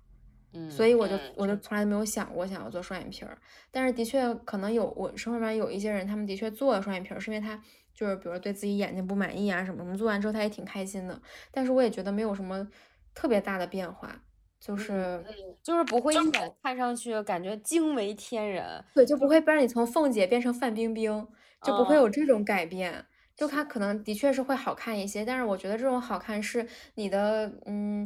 [0.55, 3.37] 嗯，所以我就我就从来没有想过想要做双眼皮儿，
[3.71, 7.61] 但是的确可能有我生活里面有一些人，他们的确做了双眼皮儿，是因为他。
[7.97, 11.23] 就是比如对自己眼睛不满意啊什么什么，做完之后他也挺开心的。
[11.53, 12.67] 但是我也觉得没有什么
[13.15, 14.21] 特别大的变化，
[14.59, 15.25] 就是
[15.63, 21.29] 就是不会一眼看上去感觉惊为天人，对，就不会让你从凤姐变成范冰冰，
[21.63, 23.07] 就不会有这种改变。
[23.37, 28.05] 就它可能的确是会好看一些，但是我觉得这种好看是你的嗯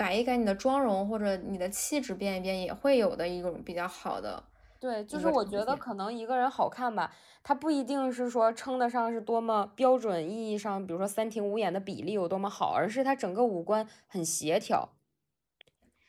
[0.00, 4.42] 改一改你的妆容或者你的气质变一变也会有的一种比较好的。
[4.78, 14.88] 对，就是我觉得可能一个人好看吧，他不一定是说称得上是多么标准意义上，比如说三庭五眼的比例有多么好，而是他整个五官很协调，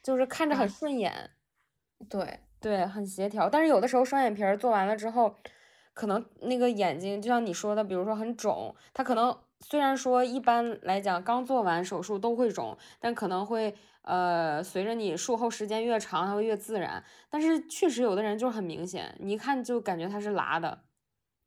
[0.02, 1.32] 就是看着很顺眼。
[2.08, 3.50] 对对，很协调。
[3.50, 5.36] 但是有的时候双眼皮做完了之后，
[5.94, 13.76] 可能那个眼睛就像你说的，比如说很肿，他可能虽然说一般来讲刚做完手术都会肿，但可能会。
[14.04, 17.04] 呃，随着你术后时间越长，它会越自然。
[17.30, 20.86] 但是确实有的人就是很明显，你一看就感觉它是拉的。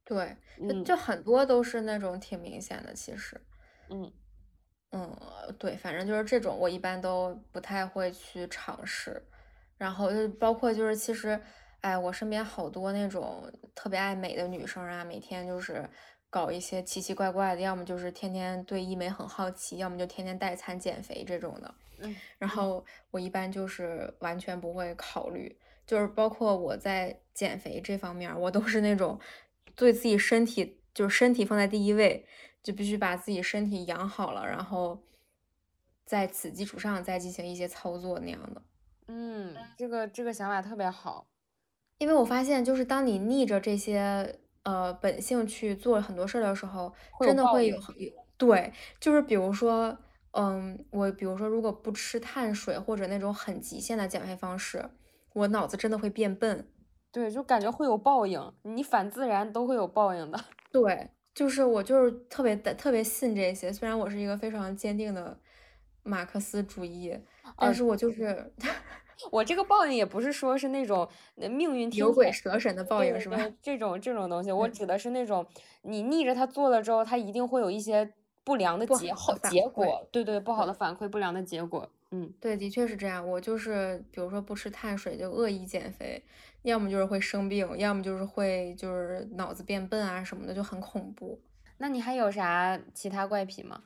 [0.05, 0.37] 对，
[0.85, 2.95] 就很多都是那种挺明显的。
[2.95, 3.45] 其实，
[3.91, 4.13] 嗯
[4.93, 5.19] 嗯，
[5.59, 9.21] 对，反正就是这种，我一般都不太会去尝试。
[9.77, 11.41] 然后就包括就是其实，
[11.81, 15.91] 哎，我身边好多那种特别爱美的女生啊，每天就是
[16.35, 21.73] 搞一些奇奇怪怪的，要么就是天天对医美很好奇，要么就天天代餐减肥这种的。
[22.39, 25.57] 然后我一般就是完全不会考虑，
[25.87, 29.17] 就是包括我在减肥这方面，我都是那种
[29.77, 32.27] 对自己身体就是身体放在第一位，
[32.65, 35.01] 就必须把自己身体养好了，然后
[36.05, 38.61] 在此基础上再进行一些操作那样的。
[39.07, 41.29] 嗯，这个这个想法特别好，
[41.99, 47.79] 因为我发现就是当你逆着这些呃本性去做很多事儿的时候，真的会有
[48.37, 49.97] 对，就是比如说。
[50.37, 54.85] 嗯，我比如说，如果不吃碳水或者那种很极限的减肥方式，
[55.33, 56.69] 我脑子真的会变笨。
[57.13, 60.45] 对，就感觉会有报应，你反自然都会有报应的。
[60.73, 65.39] 对，就是我就是特别的特别信这些，虽然我是一个非常坚定的
[66.03, 67.17] 马克思主义，
[67.57, 68.53] 但是我就是
[69.31, 73.39] 我这个报应也不是说是那种命运牛鬼蛇神的报应，是吧？
[73.63, 75.47] 这种这种东西，我指的是那种
[75.83, 78.13] 你逆着他做了之后，他一定会有一些。
[78.47, 83.27] 不良的结好结果，对对，不好的反馈，不良的结果，嗯，对，的确是这样。
[83.27, 86.23] 我就是，比如说不吃碳水就恶意减肥，
[86.61, 91.41] 要么就是会生病，要么就是会就是脑子变笨啊什么的，就很恐怖。
[91.79, 93.85] 那你还有啥其他怪癖吗？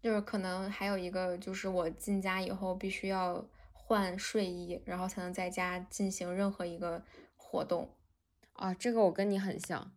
[0.00, 3.44] 就是可能还有一个，就是我进家以后必须要
[3.84, 7.02] 换睡衣，然后才能在家进行任何一个
[7.36, 7.90] 活动。
[8.54, 9.92] 啊，这个我跟你很像。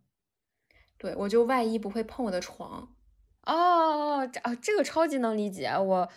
[0.97, 2.95] 对，我就外衣不会碰我的床。
[3.43, 5.67] 哦，这啊，这个超级能理解。
[5.69, 6.09] 我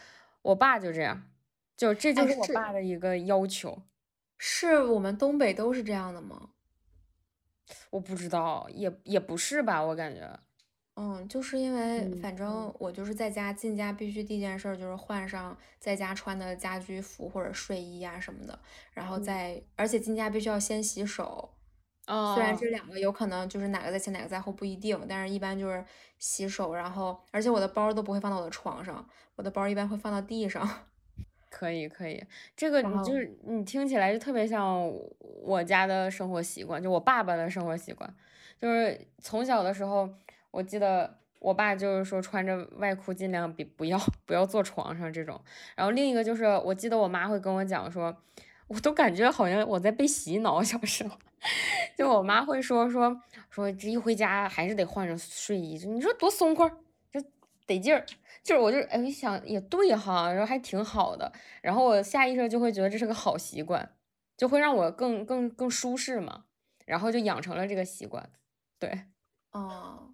[0.43, 1.31] 我爸就这样，
[1.77, 3.83] 就这就是我爸的一个要求。
[4.39, 6.51] 是我们东北都是这样的吗？
[7.91, 10.41] 我不知道，也也不是吧，我感觉。
[11.01, 18.59] 嗯，就是因为反正我就是在家进家必须第一件事就是换上在家穿的家居服或者睡衣啊什么的，
[18.93, 21.49] 然后再而且进家必须要先洗手。
[22.35, 25.85] 虽然这两个有可能就是哪个在前哪个在后不一定，但是一般就是
[26.19, 30.67] 洗手，然后而且我的包都不会放到我的床上，我的包一般会放到地上。
[31.51, 32.23] 可以可以，
[32.57, 34.91] 这个你就是你听起来就特别像
[35.43, 38.13] 我家的生活习惯，就我爸爸的生活习惯，
[38.61, 40.09] 就是从小的时候，
[40.51, 45.41] 我记得我爸就是说穿着外裤尽量别不要不要坐床上这种，
[45.75, 48.17] 然后另一个就是我记得我妈会跟我讲说。
[48.69, 51.19] 我都感觉好像我在被洗脑，小时候，
[51.97, 53.19] 就我妈会说说
[53.49, 56.69] 说，这一回家还是得换上睡衣，就你说多松快，
[57.11, 57.19] 就
[57.67, 58.05] 得劲儿。
[58.43, 61.33] 就是我就哎，我一想也对哈，然后还挺好的。
[61.63, 63.91] 然后我下意识就会觉得这是个好习惯，
[64.37, 66.45] 就会让我更更更舒适嘛。
[66.85, 68.29] 然后就养成了这个习惯。
[68.79, 69.05] 对，
[69.53, 70.11] 哦，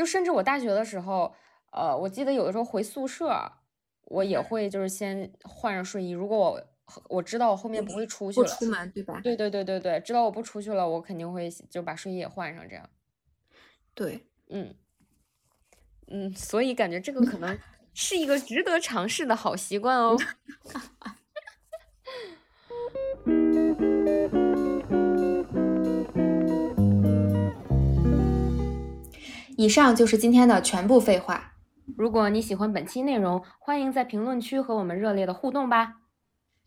[0.00, 1.30] 就甚至我大学的时候，
[1.72, 3.52] 呃，我记得有的时候回宿舍，
[4.04, 6.08] 我也会就是先换上睡衣。
[6.12, 6.62] 如果我
[7.10, 9.20] 我知道我后面不会出去了，不出门对吧？
[9.22, 12.88] 对对对对对，知道我不出去了，我肯定会就把睡衣也换上，这样。
[13.92, 14.74] 对，嗯
[16.06, 17.58] 嗯，所以感觉这个可 能
[17.92, 20.16] 是一个值得尝试的好习惯哦。
[29.60, 31.52] 以上就是今天的全部废话。
[31.94, 35.96] 如果你喜欢本期内容，欢迎在评论区和我们热烈的互动吧。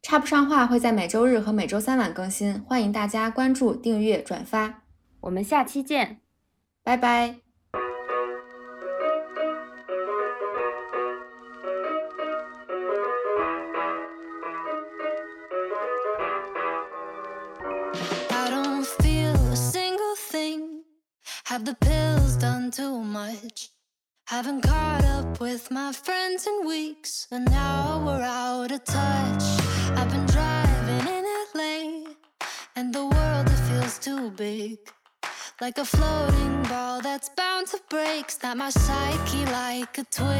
[0.03, 4.83] 插不上话会在每周日和每周三晚更新，欢迎大家关注、订阅、转发。
[5.21, 6.19] 我们下期见，
[6.83, 7.42] 拜拜。
[35.63, 38.29] Like a floating ball that's bound to break.
[38.29, 40.32] Snap my psyche like a twig.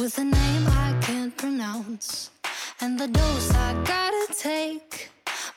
[0.00, 2.30] With a name I can't pronounce
[2.80, 5.10] and the dose I gotta take.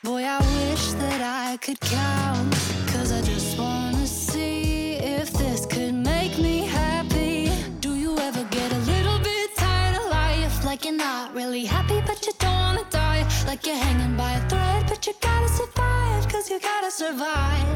[0.04, 2.52] Boy, I wish that I could count,
[2.92, 7.54] cause I just wanna see if this could make me happy.
[7.80, 10.66] Do you ever get a little bit tired of life?
[10.66, 13.26] Like you're not really happy, but you don't wanna die.
[13.48, 17.68] Like you're hanging by a thread, but you gotta survive, cause you gotta survive.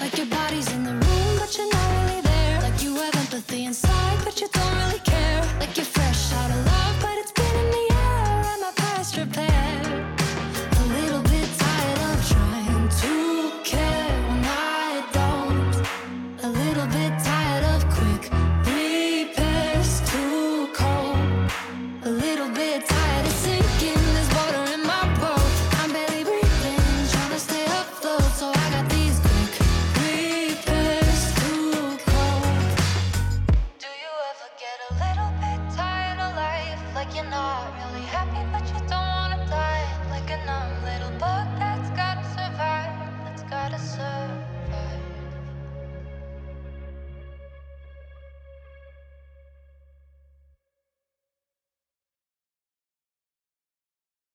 [0.00, 2.62] Like your body's in the room, but you're not really there.
[2.62, 4.87] Like you have empathy inside, but you don't really
[5.78, 6.07] your friend.